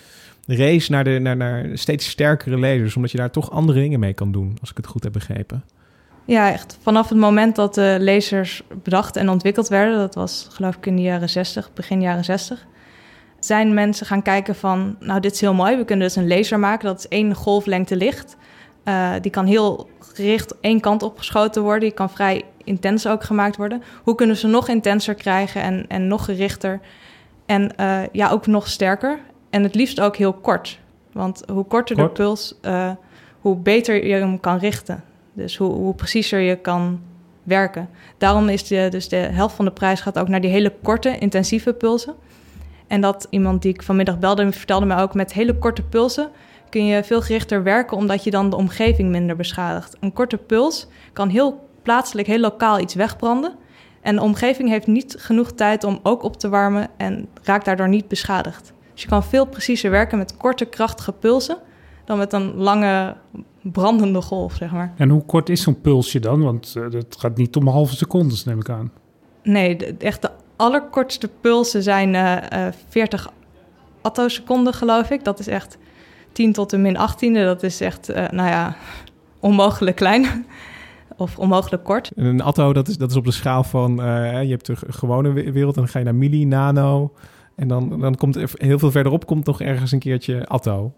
race 0.46 0.90
naar, 0.90 1.04
de, 1.04 1.18
naar, 1.18 1.36
naar 1.36 1.68
steeds 1.74 2.08
sterkere 2.08 2.58
lasers, 2.58 2.96
omdat 2.96 3.10
je 3.10 3.18
daar 3.18 3.30
toch 3.30 3.50
andere 3.50 3.80
dingen 3.80 4.00
mee 4.00 4.14
kan 4.14 4.32
doen, 4.32 4.56
als 4.60 4.70
ik 4.70 4.76
het 4.76 4.86
goed 4.86 5.04
heb 5.04 5.12
begrepen. 5.12 5.64
Ja, 6.24 6.52
echt. 6.52 6.78
Vanaf 6.82 7.08
het 7.08 7.18
moment 7.18 7.56
dat 7.56 7.74
de 7.74 7.96
lasers 8.00 8.62
bedacht 8.82 9.16
en 9.16 9.28
ontwikkeld 9.28 9.68
werden, 9.68 9.98
dat 9.98 10.14
was 10.14 10.48
geloof 10.50 10.76
ik 10.76 10.86
in 10.86 10.96
de 10.96 11.02
jaren 11.02 11.28
60, 11.28 11.72
begin 11.72 12.00
jaren 12.00 12.24
60, 12.24 12.66
zijn 13.40 13.74
mensen 13.74 14.06
gaan 14.06 14.22
kijken 14.22 14.54
van, 14.54 14.96
nou 15.00 15.20
dit 15.20 15.32
is 15.32 15.40
heel 15.40 15.54
mooi, 15.54 15.76
we 15.76 15.84
kunnen 15.84 16.06
dus 16.06 16.16
een 16.16 16.28
laser 16.28 16.58
maken, 16.58 16.86
dat 16.86 16.98
is 16.98 17.08
één 17.08 17.34
golflengte 17.34 17.96
licht. 17.96 18.36
Uh, 18.88 19.12
die 19.20 19.30
kan 19.30 19.46
heel 19.46 19.88
gericht 19.98 20.60
één 20.60 20.80
kant 20.80 21.02
opgeschoten 21.02 21.62
worden. 21.62 21.80
Die 21.80 21.90
kan 21.90 22.10
vrij 22.10 22.44
intens 22.64 23.06
ook 23.06 23.24
gemaakt 23.24 23.56
worden. 23.56 23.82
Hoe 24.02 24.14
kunnen 24.14 24.36
ze 24.36 24.46
nog 24.46 24.68
intenser 24.68 25.14
krijgen 25.14 25.62
en, 25.62 25.84
en 25.88 26.08
nog 26.08 26.24
gerichter? 26.24 26.80
En 27.46 27.72
uh, 27.80 28.00
ja, 28.12 28.30
ook 28.30 28.46
nog 28.46 28.68
sterker. 28.68 29.18
En 29.50 29.62
het 29.62 29.74
liefst 29.74 30.00
ook 30.00 30.16
heel 30.16 30.32
kort. 30.32 30.78
Want 31.12 31.42
hoe 31.52 31.64
korter 31.64 31.96
Kort. 31.96 32.16
de 32.16 32.22
puls, 32.22 32.54
uh, 32.62 32.90
hoe 33.40 33.56
beter 33.56 34.06
je 34.06 34.14
hem 34.14 34.40
kan 34.40 34.58
richten. 34.58 35.04
Dus 35.32 35.56
hoe, 35.56 35.72
hoe 35.72 35.94
preciezer 35.94 36.40
je 36.40 36.56
kan 36.56 37.00
werken. 37.42 37.88
Daarom 38.18 38.48
is 38.48 38.66
de, 38.66 38.86
dus 38.90 39.08
de 39.08 39.16
helft 39.16 39.54
van 39.54 39.64
de 39.64 39.70
prijs 39.70 40.00
gaat 40.00 40.18
ook 40.18 40.28
naar 40.28 40.40
die 40.40 40.50
hele 40.50 40.72
korte, 40.82 41.18
intensieve 41.18 41.72
pulsen. 41.72 42.14
En 42.86 43.00
dat 43.00 43.26
iemand 43.30 43.62
die 43.62 43.72
ik 43.72 43.82
vanmiddag 43.82 44.18
belde, 44.18 44.52
vertelde 44.52 44.86
mij 44.86 45.02
ook 45.02 45.14
met 45.14 45.32
hele 45.32 45.58
korte 45.58 45.82
pulsen 45.82 46.30
kun 46.68 46.86
je 46.86 47.04
veel 47.04 47.22
gerichter 47.22 47.62
werken 47.62 47.96
omdat 47.96 48.24
je 48.24 48.30
dan 48.30 48.50
de 48.50 48.56
omgeving 48.56 49.10
minder 49.10 49.36
beschadigt. 49.36 49.96
Een 50.00 50.12
korte 50.12 50.36
puls 50.36 50.86
kan 51.12 51.28
heel 51.28 51.68
plaatselijk, 51.82 52.28
heel 52.28 52.38
lokaal 52.38 52.80
iets 52.80 52.94
wegbranden. 52.94 53.54
En 54.00 54.16
de 54.16 54.22
omgeving 54.22 54.68
heeft 54.68 54.86
niet 54.86 55.14
genoeg 55.18 55.52
tijd 55.52 55.84
om 55.84 56.00
ook 56.02 56.22
op 56.22 56.36
te 56.36 56.48
warmen 56.48 56.88
en 56.96 57.28
raakt 57.42 57.64
daardoor 57.64 57.88
niet 57.88 58.08
beschadigd. 58.08 58.72
Dus 58.92 59.02
je 59.02 59.08
kan 59.08 59.24
veel 59.24 59.46
preciezer 59.46 59.90
werken 59.90 60.18
met 60.18 60.36
korte, 60.36 60.64
krachtige 60.64 61.12
pulsen 61.12 61.58
dan 62.04 62.18
met 62.18 62.32
een 62.32 62.54
lange, 62.54 63.16
brandende 63.62 64.22
golf, 64.22 64.54
zeg 64.54 64.72
maar. 64.72 64.92
En 64.96 65.08
hoe 65.08 65.24
kort 65.24 65.48
is 65.48 65.62
zo'n 65.62 65.80
pulsje 65.80 66.18
dan? 66.18 66.42
Want 66.42 66.74
uh, 66.78 66.90
dat 66.90 67.16
gaat 67.18 67.36
niet 67.36 67.56
om 67.56 67.68
halve 67.68 67.96
secondes, 67.96 68.44
neem 68.44 68.58
ik 68.60 68.68
aan. 68.68 68.92
Nee, 69.42 69.76
de, 69.76 69.94
echt 69.98 70.22
de 70.22 70.30
allerkortste 70.56 71.28
pulsen 71.40 71.82
zijn 71.82 72.14
uh, 72.14 72.36
uh, 72.52 72.72
40 72.88 73.32
attoseconden, 74.00 74.72
geloof 74.72 75.10
ik. 75.10 75.24
Dat 75.24 75.38
is 75.38 75.46
echt 75.46 75.78
10 76.36 76.52
tot 76.52 76.70
de 76.70 76.78
min 76.78 76.96
18e. 76.96 77.32
Dat 77.32 77.62
is 77.62 77.80
echt, 77.80 78.10
uh, 78.10 78.16
nou 78.16 78.48
ja, 78.48 78.76
onmogelijk 79.40 79.96
klein. 79.96 80.26
of 81.16 81.38
onmogelijk 81.38 81.84
kort. 81.84 82.10
En 82.16 82.24
een 82.24 82.40
atto, 82.40 82.72
dat 82.72 82.88
is, 82.88 82.96
dat 82.96 83.10
is 83.10 83.16
op 83.16 83.24
de 83.24 83.30
schaal 83.32 83.64
van... 83.64 84.00
Uh, 84.00 84.42
je 84.42 84.50
hebt 84.50 84.66
de 84.66 84.76
gewone 84.88 85.32
wereld 85.32 85.76
en 85.76 85.82
dan 85.82 85.90
ga 85.90 85.98
je 85.98 86.04
naar 86.04 86.14
milli, 86.14 86.44
nano... 86.44 87.12
En 87.54 87.68
dan, 87.68 88.00
dan 88.00 88.14
komt 88.14 88.36
er 88.36 88.50
heel 88.54 88.78
veel 88.78 88.90
verderop 88.90 89.26
komt 89.26 89.46
nog 89.46 89.60
ergens 89.60 89.92
een 89.92 89.98
keertje 89.98 90.46
atto. 90.46 90.92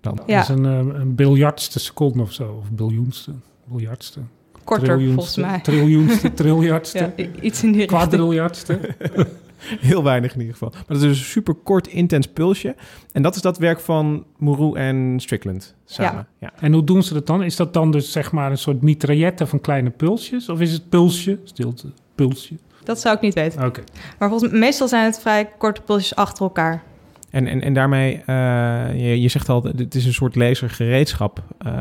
Dan. 0.00 0.20
Ja. 0.26 0.36
Dat 0.36 0.48
is 0.48 0.48
een, 0.48 0.64
uh, 0.64 1.00
een 1.00 1.14
biljardste 1.14 1.78
seconde 1.78 2.22
of 2.22 2.32
zo, 2.32 2.58
of 2.62 2.70
biljoenste, 2.70 3.32
biljardste. 3.64 4.20
korter 4.64 5.00
volgens 5.00 5.36
mij. 5.36 5.60
Triljoenste, 5.60 6.34
triljardste, 6.34 7.12
Ja, 7.16 7.24
iets 7.40 7.62
in 7.62 7.72
die 7.72 7.80
richting. 7.80 7.86
kwadriljardste. 7.86 8.80
Heel 9.80 10.02
weinig 10.02 10.32
in 10.34 10.38
ieder 10.38 10.52
geval. 10.52 10.70
Maar 10.72 10.84
dat 10.86 10.96
is 10.96 11.02
dus 11.02 11.18
een 11.18 11.24
super 11.24 11.54
kort, 11.54 11.86
intens 11.86 12.26
pulsje. 12.26 12.74
En 13.12 13.22
dat 13.22 13.36
is 13.36 13.42
dat 13.42 13.58
werk 13.58 13.80
van 13.80 14.24
Mourou 14.36 14.78
en 14.78 15.20
Strickland 15.20 15.74
samen. 15.84 16.26
Ja. 16.38 16.52
En 16.60 16.72
hoe 16.72 16.84
doen 16.84 17.02
ze 17.02 17.14
dat 17.14 17.26
dan? 17.26 17.42
Is 17.42 17.56
dat 17.56 17.72
dan 17.74 17.90
dus 17.90 18.12
zeg 18.12 18.32
maar 18.32 18.50
een 18.50 18.58
soort 18.58 18.82
mitraillette 18.82 19.46
van 19.46 19.60
kleine 19.60 19.90
pulsjes? 19.90 20.48
Of 20.48 20.60
is 20.60 20.72
het 20.72 20.88
pulsje? 20.88 21.38
Stilte, 21.44 21.88
pulsje. 22.14 22.54
Dat 22.84 23.00
zou 23.00 23.16
ik 23.16 23.20
niet 23.20 23.34
weten. 23.34 23.64
Oké. 23.66 23.82
Maar 24.18 24.28
volgens 24.28 24.52
meestal 24.52 24.88
zijn 24.88 25.04
het 25.04 25.18
vrij 25.20 25.48
korte 25.58 25.80
pulsjes 25.80 26.14
achter 26.14 26.42
elkaar. 26.42 26.82
En, 27.30 27.46
en, 27.46 27.62
en 27.62 27.74
daarmee, 27.74 28.22
eh, 28.26 28.86
je, 28.94 29.20
je 29.20 29.28
zegt 29.28 29.48
al, 29.48 29.62
het 29.62 29.94
is 29.94 30.06
een 30.06 30.12
soort 30.12 30.36
lasergereedschap. 30.36 31.42
eh 31.58 31.76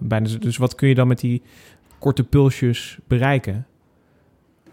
bijna. 0.00 0.28
Dus 0.38 0.56
wat 0.56 0.74
kun 0.74 0.88
je 0.88 0.94
dan 0.94 1.08
met 1.08 1.20
die 1.20 1.42
korte 1.98 2.24
pulsjes 2.24 2.98
bereiken? 3.06 3.66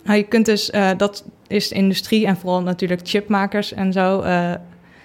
Nou, 0.03 0.17
je 0.17 0.23
kunt 0.23 0.45
dus, 0.45 0.69
eh, 0.69 0.89
dat 0.97 1.25
is 1.49 1.67
de 1.69 1.75
industrie 1.75 2.25
en 2.25 2.37
vooral 2.37 2.61
natuurlijk 2.61 3.01
chipmakers 3.03 3.73
en 3.73 3.93
zo. 3.93 4.19
eh, 4.21 4.51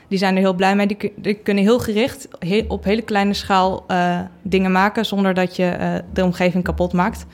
die 0.09 0.19
zijn 0.19 0.35
er 0.35 0.41
heel 0.41 0.55
blij 0.55 0.77
mee. 0.77 0.87
Die, 0.87 0.97
kun- 0.97 1.13
die 1.17 1.35
kunnen 1.35 1.63
heel 1.65 1.79
gericht 1.79 2.29
op 2.69 2.85
hele 2.85 3.03
kleine 3.03 3.35
schaal 3.35 3.85
eh, 3.87 4.21
dingen 4.43 4.73
maken 4.73 5.07
zonder 5.07 5.35
dat 5.35 5.57
je 5.57 5.67
eh, 5.67 5.95
de 6.13 6.25
omgeving 6.25 6.65
kapot 6.65 6.93
maakt. 6.93 7.27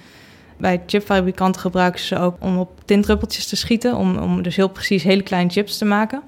Bij 0.57 0.83
chipfabrikanten 0.87 1.61
gebruiken 1.61 2.01
ze 2.01 2.19
ook 2.19 2.37
om 2.41 2.59
op 2.59 2.71
tindruppeltjes 2.85 3.47
te 3.47 3.57
schieten, 3.57 3.97
om, 3.97 4.19
om 4.19 4.43
dus 4.43 4.57
heel 4.57 4.69
precies 4.69 5.03
hele 5.03 5.23
kleine 5.23 5.51
chips 5.51 5.79
te 5.79 5.85
maken. 5.85 6.23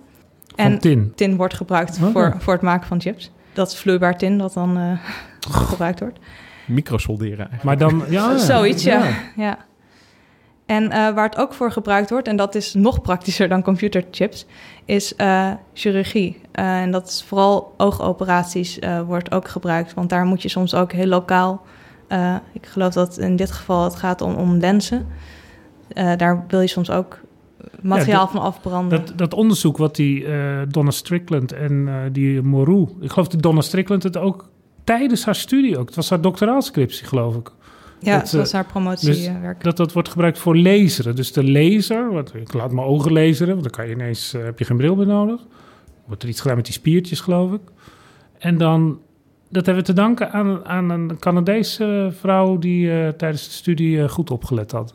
Van 0.57 0.79
tin. 0.79 1.13
tin 1.17 1.37
wordt 1.37 1.55
gebruikt 1.55 1.99
Oh. 2.03 2.11
voor, 2.13 2.35
voor 2.39 2.53
het 2.53 2.63
maken 2.63 2.87
van 2.87 3.01
chips. 3.01 3.31
Dat 3.53 3.69
is 3.73 3.79
vloeibaar 3.79 4.19
tin 4.19 4.39
dat 4.39 4.53
dan 4.53 4.99
gebruikt 5.51 6.01
wordt. 6.01 6.19
Microsolderen 6.67 7.49
eigenlijk. 7.51 7.63
Maar 7.65 7.79
dan, 7.79 8.05
ja. 8.09 8.39
Zoiets, 8.39 8.83
ja. 8.85 9.05
ja. 9.37 9.59
En 10.67 10.91
eh, 10.91 11.15
waar 11.15 11.25
het 11.25 11.39
ook 11.39 11.55
voor 11.55 11.73
gebruikt 11.73 12.11
wordt, 12.11 12.29
en 12.29 12.37
dat 12.37 12.55
is 12.55 12.75
nog 12.75 13.01
praktischer 13.01 13.49
dan 13.49 13.63
computerchips, 13.63 14.47
is 14.85 15.17
eh, 15.17 15.51
chirurgie. 15.73 16.41
Eh, 16.53 16.81
en 16.81 16.91
dat 16.91 17.09
is 17.09 17.25
vooral 17.27 17.75
oogoperaties 17.77 18.79
wordt 19.07 19.33
ook 19.33 19.49
gebruikt. 19.49 19.95
Want 19.95 20.11
daar 20.11 20.25
moet 20.25 20.43
je 20.43 20.49
soms 20.49 20.75
ook 20.75 20.93
heel 20.93 21.07
lokaal... 21.07 21.63
ik 22.53 22.67
geloof 22.67 22.93
dat 22.93 23.19
in 23.19 23.37
dit 23.37 23.53
geval 23.53 23.85
het 23.85 23.95
gaat 23.95 24.21
om, 24.21 24.35
om 24.35 24.57
lenzen. 24.57 25.07
Daar 26.17 26.45
wil 26.49 26.61
je 26.61 26.67
soms 26.67 26.91
ook 26.91 27.21
materiaal 27.81 28.25
dat- 28.25 28.31
van 28.31 28.41
afbranden. 28.41 29.05
Dat, 29.07 29.19
dat 29.19 29.35
onderzoek 29.35 29.77
wat 29.77 29.97
die 29.97 30.27
Donna 30.69 30.91
Strickland 30.91 31.53
en 31.53 31.89
die 32.13 32.43
Moreau... 32.43 32.89
Ik 33.01 33.11
geloof 33.11 33.29
dat 33.29 33.43
Donna 33.43 33.61
Strickland 33.61 34.03
het 34.03 34.17
ook 34.17 34.49
tijdens 34.85 35.25
haar 35.25 35.35
studie 35.35 35.79
ook... 35.79 35.87
Het 35.87 35.97
was 35.97 36.11
haar 36.11 36.21
doctoraalscriptie, 36.21 37.07
geloof 37.07 37.37
ik. 37.37 37.51
Ja, 38.05 38.19
dat, 38.19 38.31
was 38.31 38.49
eh, 38.49 38.55
haar 38.55 38.63
Dus 38.63 38.73
promotiewerk. 38.73 39.63
dat, 39.63 39.77
dat 39.77 39.93
wordt 39.93 40.09
gebruikt 40.09 40.39
voor 40.39 40.57
laseren. 40.57 41.17
Dus 41.17 41.33
de 41.33 41.51
laser, 41.51 42.13
wat, 42.13 42.35
ik 42.35 42.53
laat 42.53 42.73
mijn 42.73 42.87
ogen 42.87 43.13
laseren, 43.13 43.49
want 43.49 43.63
dan 43.63 43.71
kan 43.73 43.87
je 43.87 43.95
ineens, 43.95 44.35
eh, 44.35 44.43
heb 44.43 44.59
je 44.59 44.65
geen 44.65 44.77
bril 44.77 44.97
meer 44.97 45.07
nodig. 45.07 45.41
Wordt 46.07 46.23
er 46.23 46.29
iets 46.29 46.41
gedaan 46.41 46.57
met 46.57 46.65
die 46.65 46.75
spiertjes, 46.75 47.21
geloof 47.21 47.53
ik. 47.53 47.61
En 48.39 48.59
dan, 48.59 49.01
dat 49.49 49.67
hebben 49.67 49.85
we 49.85 49.91
te 49.91 49.97
danken 49.97 50.33
aan, 50.33 50.65
aan 50.65 50.91
een 50.91 51.19
Canadese 51.19 52.11
vrouw 52.19 52.59
die 52.59 52.91
eh, 52.91 53.09
tijdens 53.09 53.45
de 53.45 53.51
studie 53.51 54.03
eh, 54.03 54.09
goed 54.09 54.31
opgelet 54.31 54.73
had. 54.73 54.95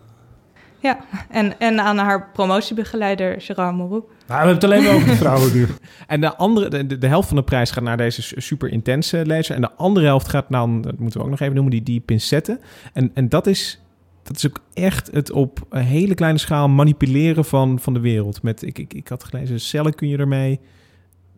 Ja, 0.82 0.98
en, 1.30 1.60
en 1.60 1.80
aan 1.82 1.98
haar 1.98 2.30
promotiebegeleider 2.34 3.42
Gerard 3.42 3.76
Moreau. 3.76 4.02
Nou, 4.02 4.12
we 4.28 4.34
hebben 4.34 4.54
het 4.54 4.64
alleen 4.64 4.84
maar 4.84 4.94
over 4.94 5.08
de 5.08 5.16
vrouwen 5.26 5.54
nu. 5.54 5.68
En 6.08 6.22
de, 6.22 6.36
andere, 6.36 6.70
de- 6.70 6.86
de, 6.88 6.98
de 6.98 7.08
helft 7.08 7.28
van 7.28 7.38
de 7.38 7.44
prijs 7.44 7.72
gaat 7.72 7.84
naar 7.84 7.98
deze 7.98 8.22
su- 8.22 8.42
super 8.42 8.70
intense 8.70 9.26
laser. 9.26 9.56
En 9.56 9.62
de 9.62 9.72
andere 9.72 10.06
helft 10.06 10.28
gaat 10.30 10.50
naar, 10.50 10.82
dat 10.82 11.00
moeten 11.00 11.20
we 11.20 11.26
ook 11.26 11.32
nog 11.32 11.40
even 11.40 11.54
noemen, 11.54 11.72
die, 11.74 11.84
die 11.84 12.00
pincetten. 12.00 12.60
En, 12.94 13.12
en 13.14 13.30
dat, 13.30 13.48
is, 13.48 13.82
dat 14.24 14.36
is 14.36 14.48
ook 14.48 14.60
echt 14.74 15.10
het 15.12 15.32
op 15.32 15.60
een 15.70 15.84
hele 15.84 16.14
kleine 16.16 16.38
schaal 16.40 16.70
manipuleren 16.70 17.46
van, 17.46 17.80
van 17.80 17.94
de 17.94 18.00
wereld. 18.00 18.42
Met, 18.44 18.62
ik, 18.62 18.80
ik, 18.80 18.94
ik 18.94 19.08
had 19.08 19.24
gelezen, 19.24 19.60
cellen 19.60 19.96
kun 19.96 20.08
je 20.08 20.18
ermee 20.18 20.50
Ja, 20.52 20.58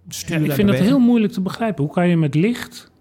sturen. 0.08 0.46
ik 0.46 0.52
vind 0.52 0.68
dat 0.68 0.78
heel 0.78 1.00
moeilijk 1.00 1.34
te 1.34 1.42
begrijpen. 1.42 1.84
Hoe 1.84 1.94
kan 1.94 2.08
je 2.08 2.18
met 2.18 2.36
licht 2.36 2.92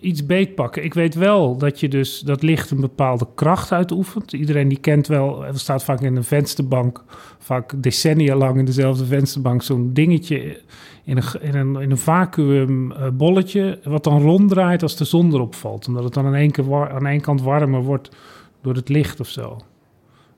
iets 0.00 0.26
beetpakken? 0.26 0.84
Ik 0.84 0.94
weet 0.94 1.14
wel 1.14 1.56
dat 1.56 1.80
je 1.80 1.88
dus 1.88 2.20
dat 2.20 2.42
licht 2.42 2.70
een 2.70 2.80
bepaalde 2.80 3.26
kracht 3.34 3.72
uitoefent. 3.72 4.32
Iedereen 4.32 4.68
die 4.68 4.78
kent 4.78 5.06
wel, 5.06 5.44
er 5.44 5.58
staat 5.58 5.84
vaak 5.84 6.00
in 6.00 6.16
een 6.16 6.24
vensterbank, 6.24 7.04
vaak 7.38 7.82
decennia 7.82 8.36
lang 8.36 8.58
in 8.58 8.64
dezelfde 8.64 9.04
vensterbank, 9.04 9.62
zo'n 9.62 9.92
dingetje 9.92 10.60
in 11.04 11.16
een, 11.16 11.40
in 11.40 11.54
een, 11.54 11.76
in 11.76 11.90
een 11.90 11.98
vacuüm 11.98 12.92
eh, 12.92 13.08
bolletje, 13.12 13.80
wat 13.84 14.04
dan 14.04 14.22
ronddraait 14.22 14.82
als 14.82 14.96
de 14.96 15.04
zon 15.04 15.32
erop 15.34 15.54
valt. 15.54 15.88
Omdat 15.88 16.04
het 16.04 16.14
dan 16.14 16.26
aan 16.26 16.34
één, 16.34 16.50
keer 16.50 16.64
war- 16.68 16.90
aan 16.90 17.06
één 17.06 17.20
kant 17.20 17.42
warmer 17.42 17.82
wordt 17.82 18.16
door 18.62 18.74
het 18.74 18.88
licht 18.88 19.20
of 19.20 19.28
zo. 19.28 19.60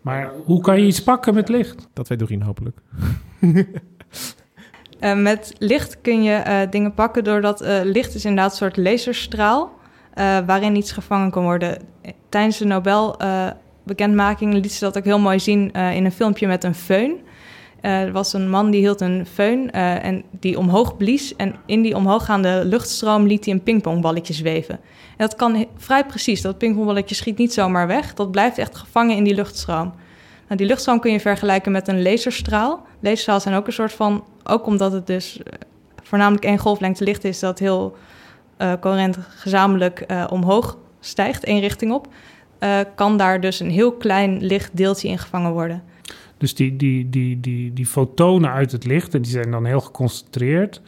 Maar 0.01 0.33
hoe 0.45 0.61
kan 0.61 0.81
je 0.81 0.87
iets 0.87 1.03
pakken 1.03 1.35
met 1.35 1.49
licht? 1.49 1.89
Dat 1.93 2.09
weet 2.09 2.19
Doreen 2.19 2.43
hopelijk. 2.43 2.79
Eh, 5.01 5.15
met 5.15 5.53
licht 5.59 6.01
kun 6.01 6.23
je 6.23 6.33
eh, 6.33 6.71
dingen 6.71 6.95
pakken 6.95 7.25
doordat 7.25 7.61
eh, 7.61 7.81
licht 7.83 8.15
is 8.15 8.25
inderdaad 8.25 8.51
een 8.51 8.57
soort 8.57 8.77
laserstraal 8.77 9.79
waarin 10.47 10.77
iets 10.77 10.93
gevangen 10.93 11.31
kan 11.31 11.43
worden. 11.43 11.79
Tijdens 12.29 12.59
de 12.59 12.65
Nobel-bekendmaking 12.65 14.55
liet 14.55 14.73
ze 14.73 14.85
dat 14.85 14.99
ook 14.99 15.05
heel 15.05 15.19
mooi 15.19 15.41
zien 15.41 15.71
in 15.71 16.05
een 16.05 16.13
filmpje 16.13 16.47
met 16.47 16.65
een 16.65 16.75
föhn. 16.75 17.13
Er 17.81 18.13
was 18.13 18.33
een 18.33 18.51
man 18.51 18.71
die 18.71 18.81
hield 18.81 19.01
een 19.01 19.27
föhn 19.27 19.71
en 20.03 20.25
die 20.31 20.59
omhoog 20.59 20.97
blies. 20.97 21.37
En 21.37 21.55
in 21.67 21.83
die 21.83 21.97
omhooggaande 21.97 22.63
luchtstroom 22.65 23.27
liet 23.27 23.45
hij 23.45 23.55
een 23.55 23.63
pingpongballetje 23.63 24.33
zweven. 24.33 24.75
En 24.75 25.27
dat 25.27 25.37
kan 25.37 25.67
vrij 25.77 26.05
precies. 26.05 26.43
Dat 26.43 26.59
pingpongballetje 26.59 27.15
schiet 27.15 27.39
niet 27.39 27.53
zomaar 27.53 27.87
weg. 27.87 28.15
Dat 28.15 28.31
blijft 28.31 28.59
echt 28.59 28.77
gevangen 28.77 29.17
in 29.17 29.25
die 29.25 29.35
luchtstroom. 29.35 29.93
Nou, 30.47 30.57
die 30.57 30.67
luchtstroom 30.67 31.01
kun 31.01 31.13
je 31.13 31.21
vergelijken 31.21 31.73
met 31.73 31.89
een 31.89 32.03
laserstraal. 32.03 32.87
Laserstralen 33.01 33.43
zijn 33.43 33.55
ook 33.55 33.67
een 33.67 33.73
soort 33.73 33.93
van... 33.93 34.25
Ook 34.45 34.67
omdat 34.67 34.93
het 34.93 35.07
dus 35.07 35.43
eh, 35.43 35.53
voornamelijk 36.03 36.45
één 36.45 36.59
golflengte 36.59 37.05
licht 37.05 37.25
is... 37.25 37.39
dat 37.39 37.59
heel 37.59 37.97
eh 38.57 38.73
coherent 38.81 39.19
gezamenlijk 39.29 40.01
eh, 40.01 40.27
omhoog 40.31 40.79
stijgt, 41.01 41.45
één 41.45 41.61
richting 41.61 41.93
op... 41.93 42.09
eh, 42.59 42.79
kan 42.95 43.17
daar 43.17 43.41
dus 43.41 43.61
een 43.61 43.71
heel 43.71 43.93
klein 43.93 44.45
lichtdeeltje 44.45 45.09
in 45.09 45.19
gevangen 45.19 45.53
worden. 45.53 45.83
Dus 46.39 46.55
die, 46.55 46.77
die, 46.77 47.11
die, 47.11 47.41
die, 47.41 47.73
die 47.73 47.87
fotonen 47.87 48.51
uit 48.51 48.73
het 48.73 48.85
licht, 48.85 49.15
en 49.15 49.23
die 49.23 49.31
zijn 49.31 49.51
dan 49.51 49.65
heel 49.65 49.81
geconcentreerd, 49.81 50.83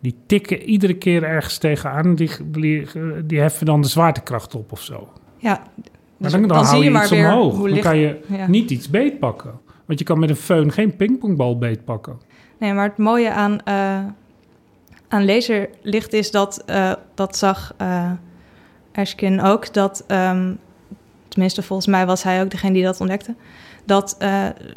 die 0.00 0.14
tikken 0.26 0.62
iedere 0.62 0.94
keer 0.94 1.22
ergens 1.22 1.58
tegenaan, 1.58 2.14
die, 2.14 2.30
die, 2.44 2.86
die 3.24 3.40
heffen 3.40 3.66
dan 3.66 3.80
de 3.80 3.88
zwaartekracht 3.88 4.54
op 4.54 4.72
of 4.72 4.82
zo. 4.82 5.08
Ja, 5.38 5.62
Maar 6.22 6.30
dus 6.30 6.32
dan, 6.32 6.48
dan, 6.48 6.64
hou 6.64 6.84
je, 6.84 6.90
iets 6.90 7.12
omhoog. 7.12 7.54
hoe 7.54 7.62
Dan 7.62 7.72
licht... 7.72 7.86
kan 7.86 7.98
je 7.98 8.20
ja. 8.28 8.46
niet 8.46 8.70
iets 8.70 8.90
beetpakken. 8.90 9.60
Want 9.86 9.98
je 9.98 10.04
kan 10.04 10.18
met 10.18 10.30
een 10.30 10.36
föhn 10.36 10.72
geen 10.72 10.96
pingpongbal 10.96 11.58
beetpakken. 11.58 12.20
Nee, 12.62 12.72
maar 12.72 12.88
het 12.88 12.98
mooie 12.98 13.30
aan, 13.30 13.60
eh, 13.64 14.04
aan 15.08 15.24
laserlicht 15.24 16.12
is 16.12 16.30
dat, 16.30 16.62
eh, 16.66 16.92
dat 17.14 17.36
zag 17.36 17.74
eh 17.76 18.10
Ashkin 18.94 19.40
ook, 19.40 19.72
dat, 19.72 20.04
ehm, 20.06 20.52
tenminste 21.28 21.62
volgens 21.62 21.88
mij 21.88 22.06
was 22.06 22.22
hij 22.22 22.42
ook 22.42 22.50
degene 22.50 22.72
die 22.72 22.82
dat 22.82 23.00
ontdekte, 23.00 23.34
dat 23.84 24.16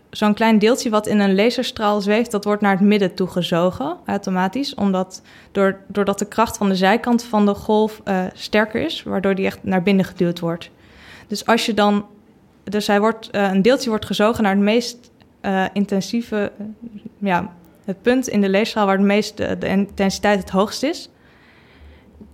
zo'n 0.09 0.33
klein 0.33 0.59
deeltje 0.59 0.89
wat 0.89 1.07
in 1.07 1.19
een 1.19 1.35
laserstraal 1.35 2.01
zweeft, 2.01 2.31
dat 2.31 2.43
wordt 2.43 2.61
naar 2.61 2.71
het 2.71 2.87
midden 2.87 3.13
toegezogen 3.13 3.97
automatisch, 4.05 4.73
omdat 4.73 5.21
door, 5.51 5.77
doordat 5.87 6.19
de 6.19 6.27
kracht 6.27 6.57
van 6.57 6.69
de 6.69 6.75
zijkant 6.75 7.23
van 7.23 7.45
de 7.45 7.53
golf 7.53 8.01
sterker 8.33 8.81
is, 8.81 9.03
waardoor 9.03 9.35
die 9.35 9.45
echt 9.45 9.63
naar 9.63 9.83
binnen 9.83 10.05
geduwd 10.05 10.39
wordt. 10.39 10.69
Dus 11.27 11.45
als 11.45 11.65
je 11.65 11.73
dan, 11.73 12.05
dus 12.63 12.87
hij 12.87 12.99
wordt, 12.99 13.29
een 13.31 13.61
deeltje 13.61 13.89
wordt 13.89 14.05
gezogen 14.05 14.43
naar 14.43 14.55
het 14.55 14.63
meest 14.63 15.11
intensieve, 15.73 16.51
ja, 17.17 17.53
het 17.85 18.01
punt 18.01 18.27
in 18.27 18.41
de 18.41 18.49
laserstraal 18.49 18.85
waar 18.85 18.97
de, 18.97 19.03
meeste, 19.03 19.55
de 19.59 19.67
intensiteit 19.67 20.39
het 20.39 20.49
hoogst 20.49 20.83
is. 20.83 21.09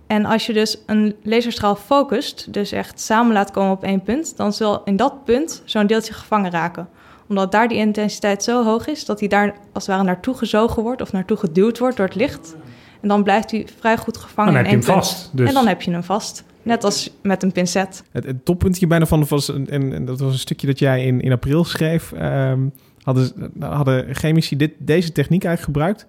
En 0.06 0.24
als 0.24 0.46
je 0.46 0.52
dus 0.52 0.78
een 0.86 1.16
laserstraal 1.22 1.76
focust, 1.76 2.52
dus 2.52 2.72
echt 2.72 3.00
samen 3.00 3.32
laat 3.32 3.50
komen 3.50 3.72
op 3.72 3.84
één 3.84 4.02
punt, 4.02 4.36
dan 4.36 4.52
zal 4.52 4.82
in 4.84 4.96
dat 4.96 5.24
punt 5.24 5.62
zo'n 5.64 5.86
deeltje 5.86 6.12
gevangen 6.12 6.50
raken. 6.50 6.88
Omdat 7.28 7.52
daar 7.52 7.68
die 7.68 7.78
intensiteit 7.78 8.42
zo 8.42 8.64
hoog 8.64 8.86
is 8.86 9.04
dat 9.04 9.20
hij 9.20 9.28
daar 9.28 9.54
als 9.72 9.86
het 9.86 9.94
ware 9.94 10.06
naartoe 10.06 10.34
gezogen 10.34 10.82
wordt 10.82 11.00
of 11.00 11.12
naartoe 11.12 11.36
geduwd 11.36 11.78
wordt 11.78 11.96
door 11.96 12.06
het 12.06 12.14
licht. 12.14 12.56
En 13.00 13.08
dan 13.08 13.22
blijft 13.22 13.50
hij 13.50 13.66
vrij 13.78 13.96
goed 13.96 14.16
gevangen 14.16 14.52
Dan 14.52 14.62
heb 14.62 14.70
je 14.70 14.76
hem 14.76 14.84
punt. 14.84 14.96
vast. 14.96 15.30
Dus. 15.32 15.48
En 15.48 15.54
dan 15.54 15.66
heb 15.66 15.82
je 15.82 15.90
hem 15.90 16.02
vast. 16.02 16.44
Net 16.62 16.84
als 16.84 17.10
met 17.22 17.42
een 17.42 17.52
pincet. 17.52 18.02
Het, 18.12 18.24
het 18.24 18.44
toppuntje 18.44 18.86
bijna 18.86 19.06
van 19.06 19.26
was, 19.28 19.48
en, 19.48 19.92
en 19.92 20.04
dat 20.04 20.20
was 20.20 20.32
een 20.32 20.38
stukje 20.38 20.66
dat 20.66 20.78
jij 20.78 21.04
in, 21.04 21.20
in 21.20 21.32
april 21.32 21.64
schreef, 21.64 22.12
ehm, 22.12 22.60
hadden, 23.02 23.52
hadden 23.58 24.14
chemici 24.14 24.56
dit, 24.56 24.72
deze 24.78 25.12
techniek 25.12 25.44
eigenlijk 25.44 25.78
gebruikt 25.78 26.06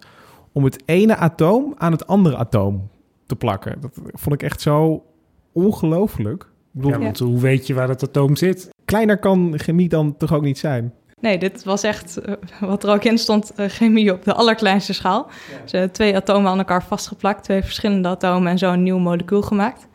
om 0.51 0.63
het 0.63 0.83
ene 0.85 1.15
atoom 1.15 1.73
aan 1.77 1.91
het 1.91 2.07
andere 2.07 2.37
atoom 2.37 2.89
te 3.25 3.35
plakken. 3.35 3.81
Dat 3.81 3.91
vond 4.13 4.35
ik 4.35 4.43
echt 4.43 4.61
zo 4.61 5.03
ongelooflijk. 5.51 6.43
Ik 6.43 6.49
bedoel, 6.71 6.91
Ja, 6.91 6.97
want 6.99 7.19
hoe 7.19 7.39
weet 7.39 7.67
je 7.67 7.73
waar 7.73 7.89
het 7.89 8.03
atoom 8.03 8.35
zit? 8.35 8.69
kleiner 8.85 9.17
kan 9.17 9.53
chemie 9.59 9.89
dan 9.89 10.17
toch 10.17 10.33
ook 10.33 10.43
niet 10.43 10.57
zijn? 10.57 10.93
Nee, 11.19 11.37
dit 11.37 11.63
was 11.63 11.83
echt 11.83 12.17
eh, 12.17 12.33
wat 12.59 12.83
er 12.83 12.89
ook 12.89 13.03
in 13.03 13.17
stond: 13.17 13.53
eh, 13.53 13.69
chemie 13.69 14.13
op 14.13 14.23
de 14.23 14.33
allerkleinste 14.33 14.93
schaal. 14.93 15.27
Ze 15.65 15.75
hebben 15.75 15.93
twee 15.93 16.15
atomen 16.15 16.51
aan 16.51 16.57
elkaar 16.57 16.83
vastgeplakt, 16.83 17.43
twee 17.43 17.61
verschillende 17.63 18.07
atomen 18.07 18.51
en 18.51 18.57
zo 18.57 18.71
een 18.71 18.83
nieuw 18.83 18.97
molecuul 18.97 19.41
gemaakt. 19.41 19.87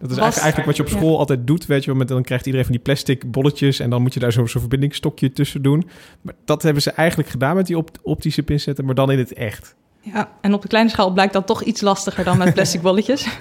Dat 0.00 0.10
is 0.10 0.16
Was- 0.16 0.24
eigenlijk, 0.24 0.42
eigenlijk 0.56 0.66
wat 0.66 0.76
je 0.76 0.82
op 0.82 1.00
school 1.00 1.18
altijd 1.18 1.46
doet, 1.46 1.66
weet 1.66 1.80
je 1.84 1.90
wel. 1.90 1.98
Met, 1.98 2.08
dan 2.08 2.22
krijgt 2.22 2.44
iedereen 2.46 2.66
van 2.66 2.74
die 2.74 2.84
plastic 2.84 3.30
bolletjes 3.30 3.78
en 3.78 3.90
dan 3.90 4.02
moet 4.02 4.14
je 4.14 4.20
daar 4.20 4.32
zo'n 4.32 4.48
zo'n 4.48 4.60
verbindingsstokje 4.60 5.32
tussen 5.32 5.62
doen. 5.62 5.88
Maar 6.20 6.34
dat 6.44 6.62
hebben 6.62 6.82
ze 6.82 6.90
eigenlijk 6.90 7.28
gedaan 7.28 7.56
met 7.56 7.66
die 7.66 7.76
op, 7.76 7.90
optische 8.02 8.42
pincetten, 8.42 8.84
maar 8.84 8.94
dan 8.94 9.10
in 9.10 9.18
het 9.18 9.32
echt. 9.32 9.74
Ja, 10.00 10.30
en 10.40 10.54
op 10.54 10.62
de 10.62 10.68
kleine 10.68 10.90
schaal 10.90 11.10
blijkt 11.12 11.32
dat 11.32 11.46
toch 11.46 11.62
iets 11.62 11.80
lastiger 11.80 12.24
dan 12.24 12.38
met 12.38 12.54
plastic 12.54 12.80
bolletjes. 12.82 13.28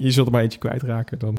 je 0.00 0.10
zult 0.10 0.26
er 0.26 0.32
maar 0.32 0.42
eentje 0.42 0.58
kwijtraken 0.58 1.18
dan. 1.18 1.38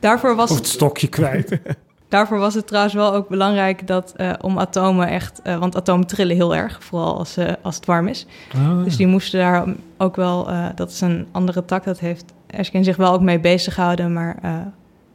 Daarvoor 0.00 0.34
was, 0.36 0.50
Of 0.50 0.56
het 0.56 0.66
stokje 0.66 1.08
kwijt. 1.08 1.58
daarvoor 2.08 2.38
was 2.38 2.54
het 2.54 2.66
trouwens 2.66 2.94
wel 2.94 3.14
ook 3.14 3.28
belangrijk 3.28 3.86
dat 3.86 4.12
eh, 4.16 4.32
om 4.40 4.58
atomen 4.58 5.08
echt... 5.08 5.42
eh, 5.42 5.58
want 5.58 5.76
atomen 5.76 6.06
trillen 6.06 6.36
heel 6.36 6.54
erg, 6.56 6.84
vooral 6.84 7.18
als, 7.18 7.36
eh, 7.36 7.52
als 7.62 7.76
het 7.76 7.86
warm 7.86 8.08
is. 8.08 8.26
Ah, 8.54 8.84
Dus 8.84 8.96
die 8.96 9.06
moesten 9.06 9.38
daar 9.40 9.64
ook 9.98 10.16
wel... 10.16 10.48
eh, 10.48 10.66
dat 10.74 10.90
is 10.90 11.00
een 11.00 11.26
andere 11.32 11.64
tak, 11.64 11.84
dat 11.84 11.98
heeft 11.98 12.32
Erskine 12.50 12.84
zich 12.84 12.96
wel 12.96 13.12
ook 13.12 13.20
mee 13.20 13.40
bezig 13.40 13.74
gehouden... 13.74 14.12
maar 14.12 14.38
eh, 14.42 14.54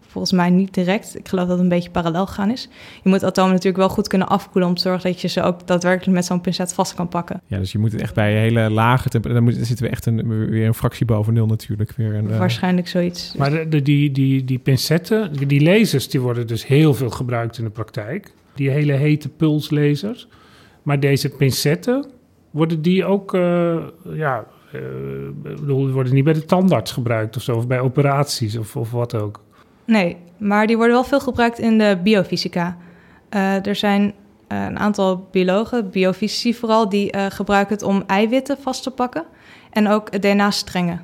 volgens 0.08 0.34
mij 0.34 0.50
niet 0.50 0.74
direct. 0.74 1.18
Ik 1.20 1.28
geloof 1.28 1.44
dat 1.48 1.54
het 1.54 1.64
een 1.64 1.70
beetje 1.70 1.90
parallel 1.90 2.26
gegaan 2.26 2.52
is. 2.52 2.70
Je 3.04 3.10
moet 3.10 3.24
atomen 3.24 3.52
natuurlijk 3.52 3.78
wel 3.78 3.90
goed 3.90 4.08
kunnen 4.08 4.28
afkoelen... 4.28 4.70
om 4.70 4.76
te 4.76 4.82
zorgen 4.82 5.12
dat 5.12 5.22
je 5.22 5.28
ze 5.28 5.42
ook 5.42 5.68
daadwerkelijk 5.68 6.16
met 6.16 6.26
zo'n 6.26 6.42
pincet 6.42 6.74
vast 6.74 6.94
kan 6.94 7.08
pakken. 7.08 7.42
Ja, 7.48 7.58
dus 7.58 7.72
je 7.72 7.78
moet 7.80 7.92
het 7.92 8.02
echt 8.02 8.14
bij 8.14 8.34
hele 8.34 8.70
lage 8.70 9.10
temperatuur... 9.10 9.44
Dan, 9.54 9.66
zitten 9.66 9.86
we 9.86 9.92
echt 9.92 10.06
een, 10.06 10.50
weer 10.50 10.68
een 10.68 10.74
fractie 10.74 11.06
boven 11.06 11.34
nul 11.34 11.46
natuurlijk. 11.46 11.92
Weer 11.96 12.16
een, 12.16 12.30
eh, 12.32 12.38
Waarschijnlijk 12.38 12.88
zoiets. 12.88 13.36
Maar 13.38 13.50
de, 13.50 13.68
de- 13.70 13.82
die, 13.82 14.12
die, 14.12 14.44
die 14.46 14.60
pincetten, 14.60 15.48
die- 15.48 15.64
lasers, 15.64 16.10
die 16.10 16.22
worden 16.22 16.48
dus 16.48 16.68
heel 16.68 16.94
veel 16.94 17.10
gebruikt 17.10 17.58
in 17.58 17.64
de 17.64 17.70
praktijk. 17.70 18.34
Die 18.54 18.70
hele 18.70 18.94
hete 18.94 19.30
pulslasers. 19.30 20.28
Maar 20.84 21.00
deze 21.00 21.30
pincetten, 21.30 22.06
worden 22.52 22.82
die 22.82 23.06
ook, 23.06 23.34
eh, 23.34 23.76
ja, 24.14 24.46
bedoel, 25.42 25.84
die 25.84 25.94
worden 25.94 26.14
niet 26.14 26.24
bij 26.24 26.34
de 26.34 26.46
tandarts 26.46 26.92
gebruikt 26.92 27.36
of 27.36 27.42
zo, 27.42 27.56
of 27.56 27.68
bij 27.68 27.80
operaties 27.80 28.58
of, 28.58 28.76
of 28.76 28.92
wat 28.92 29.16
ook. 29.16 29.42
Nee, 29.86 30.18
maar 30.38 30.68
die 30.68 30.78
worden 30.78 30.96
wel 30.96 31.04
veel 31.04 31.20
gebruikt 31.20 31.60
in 31.60 31.78
de 31.78 32.00
biofysica. 32.04 32.78
Eh, 33.30 33.66
er 33.66 33.76
zijn 33.76 34.14
eh, 34.48 34.64
een 34.64 34.80
aantal 34.80 35.28
biologen, 35.32 35.90
biofysici 35.90 36.54
vooral, 36.54 36.90
die 36.90 37.12
eh, 37.12 37.26
gebruiken 37.30 37.76
het 37.76 37.84
om 37.84 38.04
eiwitten 38.08 38.58
vast 38.62 38.84
te 38.84 38.92
pakken. 38.92 39.26
En 39.72 39.88
ook 39.88 40.22
DNA-strengen 40.22 41.02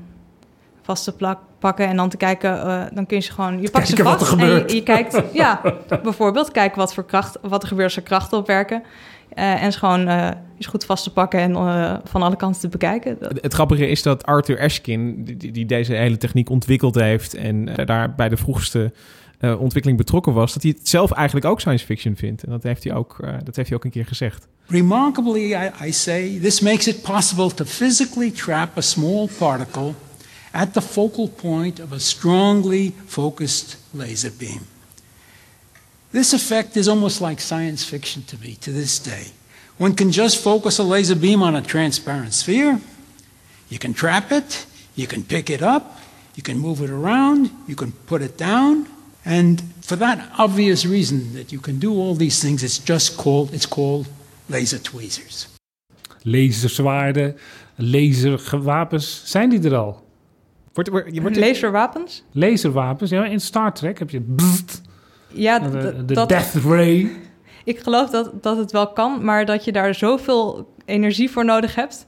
vast 0.82 1.04
te 1.04 1.16
plak- 1.16 1.50
pakken. 1.62 1.88
En 1.88 1.96
dan 1.96 2.10
te 2.10 2.18
kijken, 2.18 2.62
eh, 2.62 2.84
dan 2.94 3.06
kun 3.06 3.18
je 3.18 3.24
ze 3.24 3.32
gewoon... 3.32 3.62
Je 3.62 3.70
pakt 3.70 3.88
ze 3.88 3.96
kijken 3.96 4.14
wat 4.14 4.28
vast 4.28 4.42
en 4.42 4.76
je 4.76 4.84
kijkt... 4.84 5.22
Ja, 5.34 5.62
bijvoorbeeld 6.04 6.52
kijken 6.52 6.78
wat, 6.78 6.94
voor 6.94 7.06
kracht, 7.06 7.38
wat 7.42 7.62
er 7.62 7.68
gebeurt 7.68 7.88
als 7.88 7.96
er 7.96 8.04
krachten 8.04 8.38
opwerken. 8.38 8.84
Eh, 9.34 9.64
en 9.64 9.72
ze 9.72 9.80
gewoon 9.80 10.08
eh, 10.08 10.30
eens 10.56 10.66
goed 10.66 10.86
vast 10.86 11.04
te 11.04 11.12
pakken 11.14 11.40
en 11.40 11.56
eh, 11.56 11.96
van 12.04 12.22
alle 12.22 12.36
kanten 12.36 12.62
te 12.62 12.68
bekijken. 12.70 13.18
Dat- 13.20 13.38
Het 13.42 13.54
grappige 13.54 13.88
is 13.88 14.02
dat 14.04 14.24
Arthur 14.26 14.60
Ashkin, 14.60 15.24
die, 15.38 15.66
deze 15.66 15.94
hele 15.94 16.18
techniek 16.18 16.50
ontwikkeld 16.50 16.96
heeft 16.96 17.34
en 17.34 17.78
eh, 17.78 17.86
daar 17.86 18.16
bij 18.16 18.30
de 18.30 18.38
vroegste 18.38 18.94
eh, 19.40 19.62
ontwikkeling 19.62 20.00
betrokken 20.00 20.34
was, 20.34 20.54
dat 20.54 20.64
hij 20.64 20.74
het 20.78 20.88
zelf 20.90 21.12
eigenlijk 21.12 21.46
ook 21.46 21.60
science 21.60 21.86
fiction 21.86 22.16
vindt. 22.16 22.44
En 22.44 22.50
dat 22.52 22.64
heeft 22.64 22.84
hij 22.84 22.94
ook, 22.94 23.18
eh, 23.24 23.34
dat 23.44 23.56
heeft 23.56 23.68
hij 23.70 23.78
ook 23.78 23.84
een 23.84 23.92
keer 23.92 24.06
gezegd. 24.06 24.48
Remarkably, 24.68 25.54
I, 25.54 25.72
I 25.86 25.92
say, 25.92 26.40
this 26.42 26.60
makes 26.60 26.88
it 26.88 27.02
possible 27.02 27.54
to 27.54 27.66
physically 27.66 28.32
trap 28.32 28.78
a 28.78 28.82
small 28.82 29.28
particle 29.38 29.92
at 30.52 30.74
the 30.74 30.82
focal 30.82 31.28
point 31.30 31.82
of 31.84 31.92
a 31.92 31.98
strongly 31.98 32.94
focused 33.06 33.78
laser 33.92 34.32
beam. 34.38 34.60
This 36.12 36.34
effect 36.34 36.76
is 36.76 36.88
almost 36.88 37.22
like 37.22 37.40
science 37.40 37.86
fiction 37.86 38.24
to 38.24 38.38
me 38.38 38.56
to 38.56 38.72
this 38.72 39.00
day. 39.00 39.32
One 39.78 39.96
can 39.96 40.12
just 40.12 40.44
focus 40.44 40.78
a 40.80 40.84
laser 40.84 41.16
beam 41.16 41.42
on 41.42 41.56
a 41.56 41.62
transparent 41.62 42.34
sphere. 42.34 42.80
You 43.70 43.80
can 43.80 43.94
trap 43.94 44.32
it, 44.32 44.66
you 44.96 45.08
can 45.08 45.24
pick 45.24 45.50
it 45.50 45.62
up, 45.62 45.98
you 46.36 46.44
can 46.44 46.60
move 46.60 46.82
it 46.82 46.90
around, 46.90 47.50
you 47.68 47.76
can 47.76 47.94
put 48.06 48.22
it 48.22 48.38
down, 48.38 48.88
and 49.24 49.64
for 49.82 49.96
that 49.98 50.30
obvious 50.38 50.86
reason 50.86 51.34
that 51.34 51.52
you 51.52 51.60
can 51.60 51.80
do 51.80 51.94
all 51.94 52.16
these 52.16 52.40
things, 52.42 52.64
it's 52.64 52.78
just 52.78 53.18
called 53.18 53.54
it's 53.54 53.66
called 53.66 54.08
laser 54.50 54.80
tweezers. 54.80 55.48
Laserzwaarden, 56.24 57.38
laserwapens, 57.76 59.22
zijn 59.26 59.50
die 59.50 59.62
er 59.64 59.76
al? 59.76 60.08
Wordt, 60.74 60.90
wordt, 60.90 61.14
je 61.16 61.22
wordt 61.22 61.38
Laserwapens? 61.38 62.24
Laserwapens, 62.32 63.10
ja, 63.10 63.26
in 63.26 63.40
Star 63.42 63.74
Trek 63.74 64.00
heb 64.00 64.10
je 64.10 64.20
bzzt, 64.20 64.82
Ja, 65.34 65.60
de, 65.60 65.70
d- 66.04 66.08
de 66.08 66.14
dat, 66.14 66.30
Death 66.30 66.54
Ray. 66.66 67.10
Ik 67.64 67.80
geloof 67.80 68.10
dat, 68.10 68.32
dat 68.44 68.58
het 68.58 68.72
wel 68.72 68.88
kan, 68.88 69.24
maar 69.26 69.46
dat 69.46 69.66
je 69.66 69.72
daar 69.72 69.96
zoveel 69.96 70.70
energie 70.86 71.32
voor 71.32 71.46
nodig 71.46 71.76
hebt. 71.76 72.06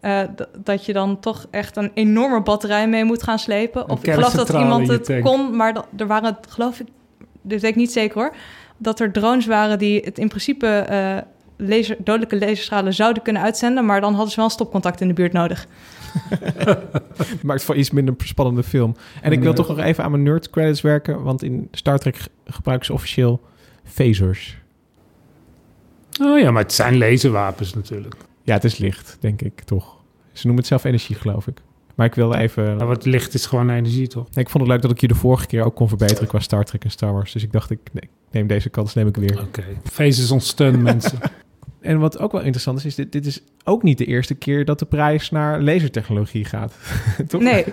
eh, 0.00 0.20
dat 0.58 0.86
je 0.86 0.92
dan 0.92 1.20
toch 1.20 1.46
echt 1.50 1.76
een 1.76 1.90
enorme 1.94 2.42
batterij 2.42 2.88
mee 2.88 3.04
moet 3.04 3.22
gaan 3.22 3.38
slepen. 3.38 3.88
Of 3.90 3.98
ik 4.02 4.12
geloof 4.12 4.32
dat 4.32 4.48
iemand 4.60 4.88
het 4.88 5.04
tank. 5.04 5.22
kon, 5.24 5.56
maar 5.56 5.74
dat- 5.74 5.86
er 5.96 6.06
waren, 6.06 6.38
geloof 6.48 6.80
ik, 6.80 6.86
dit 7.42 7.60
weet 7.60 7.70
ik 7.70 7.76
niet 7.76 7.92
zeker 7.92 8.20
hoor. 8.20 8.34
Dat 8.76 9.00
er 9.00 9.12
drones 9.12 9.46
waren 9.46 9.78
die 9.78 10.00
het 10.04 10.18
in 10.18 10.28
principe 10.28 10.66
eh, 10.66 11.16
laser, 11.56 11.96
dodelijke 11.98 12.38
laserstralen 12.38 12.94
zouden 12.94 13.22
kunnen 13.22 13.42
uitzenden. 13.42 13.86
Maar 13.86 14.00
dan 14.00 14.10
hadden 14.12 14.30
ze 14.30 14.36
wel 14.36 14.44
een 14.44 14.50
stopcontact 14.50 15.00
in 15.00 15.08
de 15.08 15.14
buurt 15.14 15.32
nodig. 15.32 15.66
maakt 17.42 17.62
voor 17.62 17.74
iets 17.76 17.90
minder 17.90 18.14
spannende 18.18 18.62
film. 18.62 18.94
En 19.22 19.32
ik 19.32 19.38
wil 19.40 19.48
Ja. 19.48 19.54
toch 19.54 19.68
nog 19.68 19.78
even 19.78 20.04
aan 20.04 20.10
mijn 20.10 20.22
nerd 20.22 20.50
credits 20.50 20.80
werken, 20.80 21.22
want 21.22 21.42
in 21.42 21.68
Star 21.70 21.98
Trek 21.98 22.16
ge- 22.16 22.28
gebruiken 22.46 22.86
ze 22.86 22.92
officieel 22.92 23.40
phasers. 23.84 24.60
Oh 26.20 26.38
ja, 26.38 26.50
maar 26.50 26.62
het 26.62 26.72
zijn 26.72 26.98
laserwapens 26.98 27.74
natuurlijk. 27.74 28.14
Ja, 28.42 28.54
het 28.54 28.64
is 28.64 28.76
licht, 28.78 29.16
denk 29.20 29.42
ik, 29.42 29.60
toch. 29.60 29.96
Ze 30.32 30.40
noemen 30.46 30.56
het 30.56 30.66
zelf 30.66 30.84
energie, 30.84 31.16
geloof 31.16 31.46
ik. 31.46 31.58
Maar 31.94 32.06
ik 32.06 32.14
wilde 32.14 32.36
even... 32.38 32.64
Nou, 32.76 32.84
wat 32.88 33.04
licht 33.04 33.34
is 33.34 33.46
gewoon 33.46 33.70
energie, 33.70 34.06
toch? 34.08 34.24
Nee, 34.34 34.44
ik 34.44 34.50
vond 34.50 34.62
het 34.64 34.72
leuk 34.72 34.82
dat 34.82 34.90
ik 34.90 35.00
je 35.00 35.08
de 35.08 35.14
vorige 35.14 35.46
keer 35.46 35.64
ook 35.64 35.74
kon 35.74 35.88
verbeteren 35.88 36.28
qua 36.28 36.38
Star 36.38 36.64
Trek 36.64 36.84
en 36.84 36.90
Star 36.90 37.12
Wars. 37.12 37.32
Dus 37.32 37.42
ik 37.42 37.52
dacht, 37.52 37.70
ik 37.70 37.78
nee, 37.92 38.02
ik 38.02 38.08
neem 38.30 38.46
deze 38.46 38.68
kans, 38.70 38.94
neem 38.94 39.06
ik 39.06 39.16
weer. 39.16 39.40
Oké. 39.40 39.62
Faces 39.84 40.30
on 40.30 40.40
stun, 40.40 40.82
mensen. 40.82 41.18
En 41.82 41.98
wat 41.98 42.18
ook 42.18 42.32
wel 42.32 42.40
interessant 42.40 42.78
is, 42.78 42.84
is 42.84 42.94
dit, 42.94 43.12
dit 43.12 43.26
is 43.26 43.40
ook 43.64 43.82
niet 43.82 43.98
de 43.98 44.04
eerste 44.04 44.34
keer 44.34 44.64
dat 44.64 44.78
de 44.78 44.84
prijs 44.84 45.30
naar 45.30 45.62
lasertechnologie 45.62 46.44
gaat. 46.44 46.74
Toch? 47.28 47.40
Nee, 47.40 47.64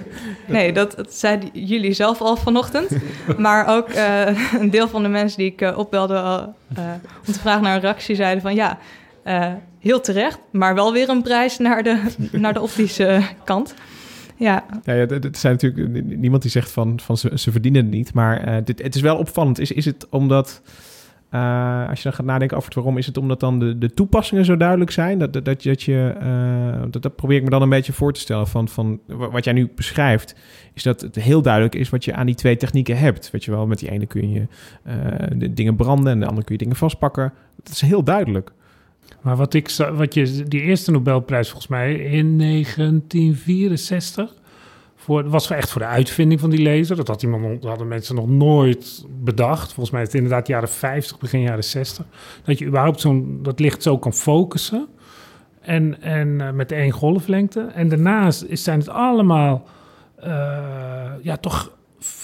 nee 0.48 0.74
dat, 0.74 0.96
dat 0.96 1.14
zeiden 1.14 1.50
jullie 1.54 1.94
zelf 1.94 2.22
al 2.22 2.36
vanochtend. 2.36 2.90
Maar 3.38 3.78
ook 3.78 3.90
eh, 3.90 4.54
een 4.60 4.70
deel 4.70 4.88
van 4.88 5.04
de 5.04 5.10
mensen 5.10 5.38
die 5.38 5.52
ik 5.52 5.62
eh, 5.62 5.78
opbelde 5.78 6.14
eh, 6.76 6.84
om 7.28 7.34
te 7.34 7.40
vragen 7.40 7.64
naar 7.64 7.76
een 7.76 7.82
reactie 7.82 8.16
zeiden 8.16 8.42
van 8.42 8.56
ja, 8.56 8.78
heel 9.80 10.02
terecht, 10.02 10.40
maar 10.52 10.76
wel 10.76 10.94
weer 10.94 11.10
een 11.10 11.22
prijs 11.22 11.58
naar 11.58 11.84
de, 11.84 12.02
naar 12.32 12.54
de 12.54 12.62
optische 12.62 13.22
kant. 13.44 13.74
Ja, 14.36 14.66
Ja, 14.84 14.94
ja, 14.94 15.06
het 15.06 15.38
zijn 15.38 15.54
natuurlijk 15.54 16.06
niemand 16.18 16.42
die 16.42 16.52
zegt 16.52 16.72
van, 16.72 17.00
van 17.00 17.18
ze, 17.18 17.32
ze 17.36 17.52
verdienen 17.52 17.82
het 17.82 17.92
niet. 17.92 18.14
Maar 18.14 18.64
dit, 18.64 18.82
het 18.82 18.96
is 18.96 19.02
wel 19.02 19.18
opvallend. 19.18 19.60
Is, 19.60 19.72
is 19.72 19.86
het 19.86 20.08
omdat, 20.10 20.62
eh, 21.30 21.90
als 21.90 21.98
je 21.98 22.04
dan 22.04 22.14
gaat 22.14 22.26
nadenken 22.26 22.58
over 22.58 22.70
het 22.70 22.78
waarom, 22.78 22.98
is 22.98 23.06
het 23.06 23.18
omdat 23.18 23.40
dan 23.40 23.60
de, 23.60 23.78
de 23.78 23.94
toepassingen 23.94 24.46
zo 24.46 24.58
duidelijk 24.58 24.92
zijn? 24.92 25.20
Dat, 25.20 25.34
dat, 25.34 25.46
dat, 25.46 25.84
je, 25.84 26.16
eh, 26.20 26.82
dat, 26.92 27.02
dat 27.02 27.16
probeer 27.16 27.38
ik 27.38 27.44
me 27.44 27.50
dan 27.50 27.62
een 27.62 27.70
beetje 27.70 27.94
voor 27.94 28.14
te 28.14 28.20
stellen. 28.20 28.48
Van, 28.48 28.68
van 28.68 29.00
wa- 29.06 29.30
wat 29.32 29.44
jij 29.44 29.54
nu 29.54 29.72
beschrijft, 29.76 30.36
is 30.74 30.84
dat 30.84 31.02
het 31.02 31.16
heel 31.16 31.42
duidelijk 31.42 31.76
is 31.76 31.90
wat 31.90 32.06
je 32.06 32.14
aan 32.14 32.26
die 32.26 32.36
twee 32.36 32.58
technieken 32.58 32.98
hebt. 32.98 33.32
Weet 33.32 33.44
je 33.44 33.52
wel, 33.52 33.68
met 33.68 33.80
die 33.80 33.92
ene 33.92 34.06
kun 34.06 34.32
je 34.32 34.48
eh, 34.84 34.96
de 35.36 35.54
dingen 35.54 35.76
branden 35.76 36.12
en 36.14 36.20
de 36.20 36.26
andere 36.26 36.46
kun 36.46 36.56
je 36.56 36.62
dingen 36.62 36.76
vastpakken. 36.76 37.34
Dat 37.64 37.74
is 37.74 37.82
heel 37.82 38.04
duidelijk. 38.04 38.52
Maar 39.22 39.36
wat 39.36 39.54
ik 39.54 39.72
wat 39.94 40.14
je, 40.14 40.44
die 40.48 40.62
eerste 40.62 40.92
Nobelprijs 40.92 41.48
volgens 41.48 41.68
mij 41.72 41.94
in 41.94 42.38
1964, 42.38 44.34
voor, 45.10 45.30
was 45.30 45.50
echt 45.50 45.70
voor 45.70 45.82
de 45.82 45.88
uitvinding 45.88 46.40
van 46.40 46.50
die 46.50 46.62
laser. 46.62 46.96
Dat, 46.96 47.08
had 47.08 47.24
iemand, 47.24 47.64
hadden 47.64 47.88
mensen 47.88 48.16
nog 48.16 48.28
nooit 48.28 49.06
bedacht. 49.24 49.74
Volgens 49.74 49.90
mij 49.90 50.02
is 50.02 50.08
het 50.08 50.16
inderdaad 50.16 50.48
jaren 50.48 50.70
50, 50.70 51.20
begin 51.20 51.42
jaren 51.42 51.64
60. 51.64 52.06
Dat 52.44 52.60
je 52.60 52.66
überhaupt 52.66 53.00
zo'n, 53.00 53.40
dat 53.42 53.60
licht 53.60 53.84
zo 53.84 53.98
kan 53.98 54.14
focussen. 54.14 54.88
En, 55.62 56.02
en 56.02 56.42
eh, 56.42 56.52
met 56.52 56.72
één 56.72 56.92
golflengte. 56.92 57.62
En 57.62 57.90
daarnaast 57.90 58.46
zijn 58.50 58.80
het 58.80 58.90
allemaal, 58.90 59.68
eh, 60.16 60.30
ja, 61.22 61.38
toch 61.38 61.72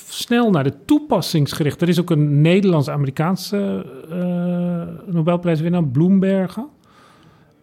snel 0.08 0.50
naar 0.50 0.64
de 0.64 0.74
toepassingsgericht. 0.86 1.82
Er 1.82 1.90
is 1.90 2.00
ook 2.00 2.10
een 2.10 2.42
Nederlands-Amerikaanse 2.42 3.86
eh, 4.10 5.14
Nobelprijswinnaar, 5.14 5.84
Bloembergen. 5.84 6.68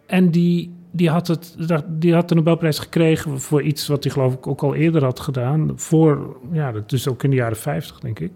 En 0.05 0.31
die, 0.31 0.73
die, 0.95 1.09
had 1.09 1.27
het, 1.27 1.55
die 1.87 2.13
had 2.13 2.29
de 2.29 2.35
Nobelprijs 2.35 2.79
gekregen 2.79 3.39
voor 3.39 3.61
iets 3.61 3.87
wat 3.87 4.03
hij 4.03 4.13
geloof 4.13 4.33
ik 4.33 4.47
ook 4.47 4.63
al 4.63 4.75
eerder 4.75 5.03
had 5.03 5.19
gedaan. 5.19 5.71
Voor, 5.75 6.37
ja, 6.51 6.71
dat 6.71 6.91
is 6.91 7.07
ook 7.07 7.23
in 7.23 7.29
de 7.29 7.35
jaren 7.35 7.57
50 7.57 7.99
denk 7.99 8.19
ik. 8.19 8.31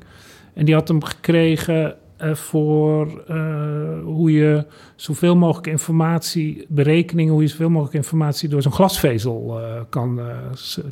En 0.53 0.65
die 0.65 0.73
had 0.73 0.87
hem 0.87 1.03
gekregen 1.03 1.95
eh, 2.17 2.33
voor 2.33 3.23
eh, 3.27 4.03
hoe 4.03 4.31
je 4.31 4.65
zoveel 4.95 5.35
mogelijk 5.35 5.67
informatie, 5.67 6.65
berekeningen, 6.69 7.33
hoe 7.33 7.41
je 7.41 7.47
zoveel 7.47 7.69
mogelijk 7.69 7.95
informatie 7.95 8.49
door 8.49 8.61
zo'n 8.61 8.71
glasvezel 8.71 9.59
eh, 9.59 9.81
kan, 9.89 10.19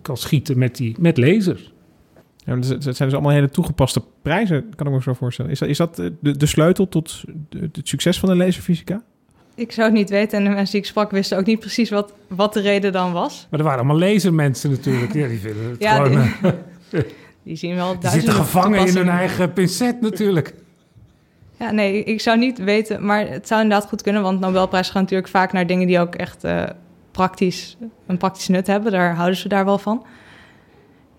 kan 0.01 0.17
schieten 0.17 0.58
met, 0.58 0.75
die, 0.75 0.95
met 0.99 1.17
laser. 1.17 1.73
Ja, 2.38 2.56
het 2.56 2.82
zijn 2.82 2.95
dus 2.95 3.13
allemaal 3.13 3.32
hele 3.32 3.49
toegepaste 3.49 4.01
prijzen, 4.21 4.65
kan 4.75 4.88
ik 4.88 4.93
me 4.93 5.01
zo 5.01 5.13
voorstellen. 5.13 5.51
Is 5.51 5.60
dat, 5.60 5.69
is 5.69 5.78
dat 5.78 5.95
de, 5.95 6.38
de 6.38 6.45
sleutel 6.45 6.88
tot 6.88 7.23
het 7.49 7.88
succes 7.88 8.19
van 8.19 8.30
de 8.30 8.36
laserfysica? 8.36 9.04
Ik 9.56 9.72
zou 9.72 9.88
het 9.88 9.96
niet 9.98 10.10
weten 10.10 10.38
en 10.38 10.44
de 10.44 10.50
mensen 10.50 10.72
die 10.72 10.82
ik 10.82 10.88
sprak 10.88 11.12
wisten 11.12 11.38
ook 11.38 11.46
niet 11.46 11.60
precies 11.60 11.89
wat, 11.89 12.13
wat 12.28 12.54
de 12.54 12.62
reden 12.62 12.91
dan 12.91 13.12
was. 13.13 13.48
Maar 13.50 13.60
er 13.60 13.65
waren 13.65 13.80
allemaal 13.86 14.10
lasermensen 14.10 14.70
natuurlijk. 14.72 15.13
Ja, 15.13 15.28
die 15.28 15.39
vinden 15.39 15.70
het 15.70 15.82
Ja, 15.82 15.96
gewoon... 15.96 16.12
die- 16.12 16.52
eh, 16.91 17.02
Die 17.44 17.56
zien 17.56 17.76
wel 17.76 17.91
Die 17.91 18.00
duizenden 18.00 18.32
zitten 18.34 18.46
gevangen 18.46 18.88
in 18.88 18.96
hun 18.96 19.10
eigen 19.10 19.54
pincet 19.54 20.02
natuurlijk. 20.02 20.54
Ja, 21.60 21.72
nee, 21.72 22.04
ik 22.04 22.22
zou 22.22 22.38
niet 22.38 22.58
weten, 22.58 23.06
maar 23.06 23.28
het 23.30 23.48
zou 23.48 23.62
inderdaad 23.62 23.89
goed 23.89 24.02
kunnen, 24.02 24.22
want 24.22 24.39
Nobelprijs 24.39 24.89
gaan 24.89 25.02
natuurlijk 25.02 25.30
vaak 25.30 25.54
naar 25.54 25.68
dingen 25.68 25.88
die 25.88 26.00
ook 26.00 26.15
echt 26.15 26.44
eh, 26.44 26.63
praktisch, 27.12 27.78
een 28.08 28.18
praktisch 28.18 28.48
nut 28.48 28.68
hebben. 28.68 28.91
Daar 28.91 29.15
houden 29.15 29.38
ze 29.38 29.48
daar 29.48 29.65
wel 29.65 29.78
van. 29.78 30.06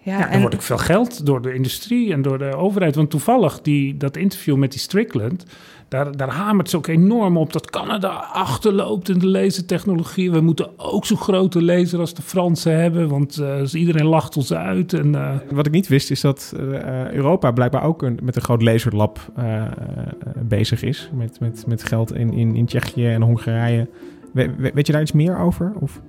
Ja, 0.06 0.18
Ja, 0.18 0.30
er 0.32 0.40
wordt 0.40 0.54
ook 0.54 0.62
veel 0.62 0.78
geld 0.78 1.26
door 1.26 1.42
de 1.42 1.54
industrie 1.54 2.12
en 2.12 2.22
door 2.22 2.38
de 2.38 2.56
overheid. 2.56 2.94
Want 2.94 3.10
toevallig, 3.10 3.60
die, 3.60 3.96
dat 3.96 4.16
interview 4.16 4.56
met 4.56 4.70
die 4.70 4.80
Strickland... 4.80 5.44
Daar, 5.88 6.16
daar 6.16 6.30
hamert 6.30 6.70
ze 6.70 6.76
ook 6.76 6.86
enorm 6.86 7.36
op 7.36 7.52
dat 7.52 7.70
Canada 7.70 8.08
achterloopt 8.32 9.08
in 9.08 9.18
de 9.18 9.26
lasertechnologie. 9.26 10.30
We 10.30 10.40
moeten 10.40 10.68
ook 10.76 11.04
zo'n 11.06 11.16
grote 11.16 11.62
laser 11.62 12.00
als 12.00 12.14
de 12.14 12.22
Fransen 12.22 12.80
hebben, 12.80 13.08
want 13.08 13.38
eh, 13.38 13.72
iedereen 13.72 14.06
lacht 14.06 14.36
ons 14.36 14.52
uit. 14.52 14.92
En, 14.92 15.14
eh, 15.14 15.34
Wat 15.50 15.66
ik 15.66 15.72
niet 15.72 15.88
wist 15.88 16.10
is 16.10 16.20
dat 16.20 16.54
eh, 16.56 17.10
Europa 17.10 17.50
blijkbaar 17.52 17.82
ook 17.82 18.02
een, 18.02 18.18
met 18.22 18.36
een 18.36 18.42
groot 18.42 18.62
laserlab 18.62 19.18
bezig 20.42 20.82
is. 20.82 21.10
Met, 21.14 21.40
met, 21.40 21.64
met 21.66 21.84
geld 21.84 22.14
in, 22.14 22.32
in, 22.32 22.54
in 22.56 22.66
Tsjechië 22.66 23.06
en 23.06 23.22
Hongarije. 23.22 23.88
We- 24.32 24.54
weet 24.74 24.86
je 24.86 24.92
daar 24.92 25.02
iets 25.02 25.12
meer 25.12 25.38
over? 25.38 25.72
Of? 25.80 26.00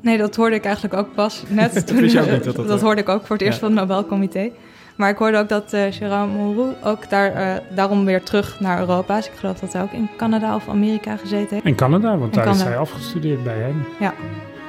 Nee, 0.00 0.18
dat 0.18 0.36
hoorde 0.36 0.56
ik 0.56 0.64
eigenlijk 0.64 0.94
ook 0.94 1.14
pas 1.14 1.42
net. 1.48 1.72
Dat 1.74 1.86
toen, 1.86 1.96
ook 1.96 2.02
eh, 2.02 2.32
niet, 2.32 2.44
dat 2.44 2.68
dat, 2.68 2.80
hoorde 2.80 3.00
ik 3.00 3.08
ook 3.08 3.26
voor 3.26 3.36
het 3.36 3.44
eerst 3.44 3.60
ja. 3.60 3.66
van 3.66 3.76
het 3.76 3.88
Nobelcomité. 3.88 4.50
Maar 4.96 5.10
ik 5.10 5.16
hoorde 5.16 5.38
ook 5.38 5.48
dat 5.48 5.76
Jérôme 5.98 6.36
Monroe 6.36 6.74
ook 6.84 7.10
daar, 7.10 7.32
eh, 7.32 7.56
daarom 7.74 8.04
weer 8.04 8.22
terug 8.22 8.60
naar 8.60 8.78
Europa 8.78 9.18
is. 9.18 9.26
Ik 9.26 9.32
geloof 9.36 9.58
dat 9.58 9.72
hij 9.72 9.82
ook 9.82 9.92
in 9.92 10.08
Canada 10.16 10.54
of 10.54 10.68
Amerika 10.68 11.16
gezeten 11.16 11.48
heeft. 11.50 11.64
in 11.64 11.74
Canada, 11.74 12.18
want 12.18 12.36
In 12.36 12.42
daar 12.42 12.54
is 12.54 12.62
hij 12.62 12.76
afgestudeerd 12.76 13.44
bij 13.44 13.58
hem. 13.58 13.84
Ja, 14.00 14.14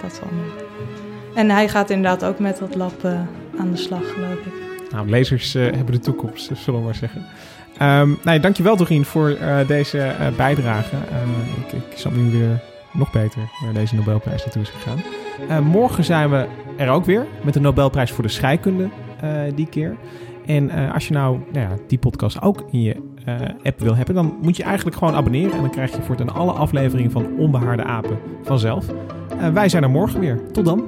dat 0.02 0.14
zal 0.14 0.28
niet. 0.32 0.64
En 1.36 1.50
hij 1.50 1.70
gaat 1.70 1.90
inderdaad 1.90 2.26
ook 2.26 2.40
met 2.40 2.58
dat 2.58 2.76
lab 2.76 3.06
aan 3.60 3.72
de 3.72 3.78
slag, 3.78 4.14
geloof 4.14 4.40
ik. 4.46 4.54
Nou, 4.92 5.10
lasers 5.10 5.56
eh, 5.56 5.64
hebben 5.64 5.92
de 5.92 6.00
toekomst, 6.00 6.52
zullen 6.54 6.80
we 6.80 6.86
maar 6.86 6.96
zeggen. 6.96 7.26
Ehm 7.78 8.10
nou, 8.24 8.40
dankjewel 8.40 8.78
Doreen 8.78 9.06
voor 9.06 9.38
deze 9.68 10.16
bijdrage. 10.38 10.96
Eh, 10.96 11.66
ik, 11.66 11.72
ik 11.92 11.98
snap 11.98 12.16
nu 12.16 12.32
weer 12.32 12.62
nog 12.92 13.12
beter 13.12 13.42
waar 13.64 13.74
deze 13.74 13.96
Nobelprijs 13.96 14.44
naartoe 14.44 14.62
is 14.62 14.70
gegaan. 14.70 15.04
Eh, 15.50 15.60
morgen 15.60 16.04
zijn 16.04 16.30
we 16.30 16.48
er 16.78 16.90
ook 16.90 17.06
weer 17.06 17.26
met 17.44 17.54
de 17.54 17.60
Nobelprijs 17.60 18.12
voor 18.12 18.24
de 18.24 18.30
scheikunde 18.30 18.90
eh, 19.22 19.32
die 19.56 19.68
keer. 19.68 19.96
En 20.46 20.70
eh, 20.70 20.94
als 20.94 21.08
je 21.08 21.14
nou, 21.14 21.40
nou 21.52 21.70
ja, 21.70 21.76
die 21.88 21.98
podcast 21.98 22.42
ook 22.42 22.64
in 22.72 22.82
je 22.82 22.96
app 23.64 23.80
wil 23.80 23.96
hebben, 23.96 24.16
dan 24.16 24.38
moet 24.42 24.58
je 24.58 24.64
eigenlijk 24.64 24.98
gewoon 24.98 25.14
abonneren. 25.14 25.52
En 25.52 25.62
dan 25.62 25.70
krijg 25.70 25.96
je 25.96 26.02
voortaan 26.02 26.34
alle 26.34 26.52
afleveringen 26.52 27.12
van 27.12 27.38
Onbehaarde 27.38 27.84
Apen 27.84 28.20
vanzelf. 28.44 28.86
Wij 29.54 29.70
zijn 29.70 29.84
er 29.84 29.90
morgen 29.90 30.20
weer. 30.20 30.52
Tot 30.52 30.66
dan. 30.66 30.84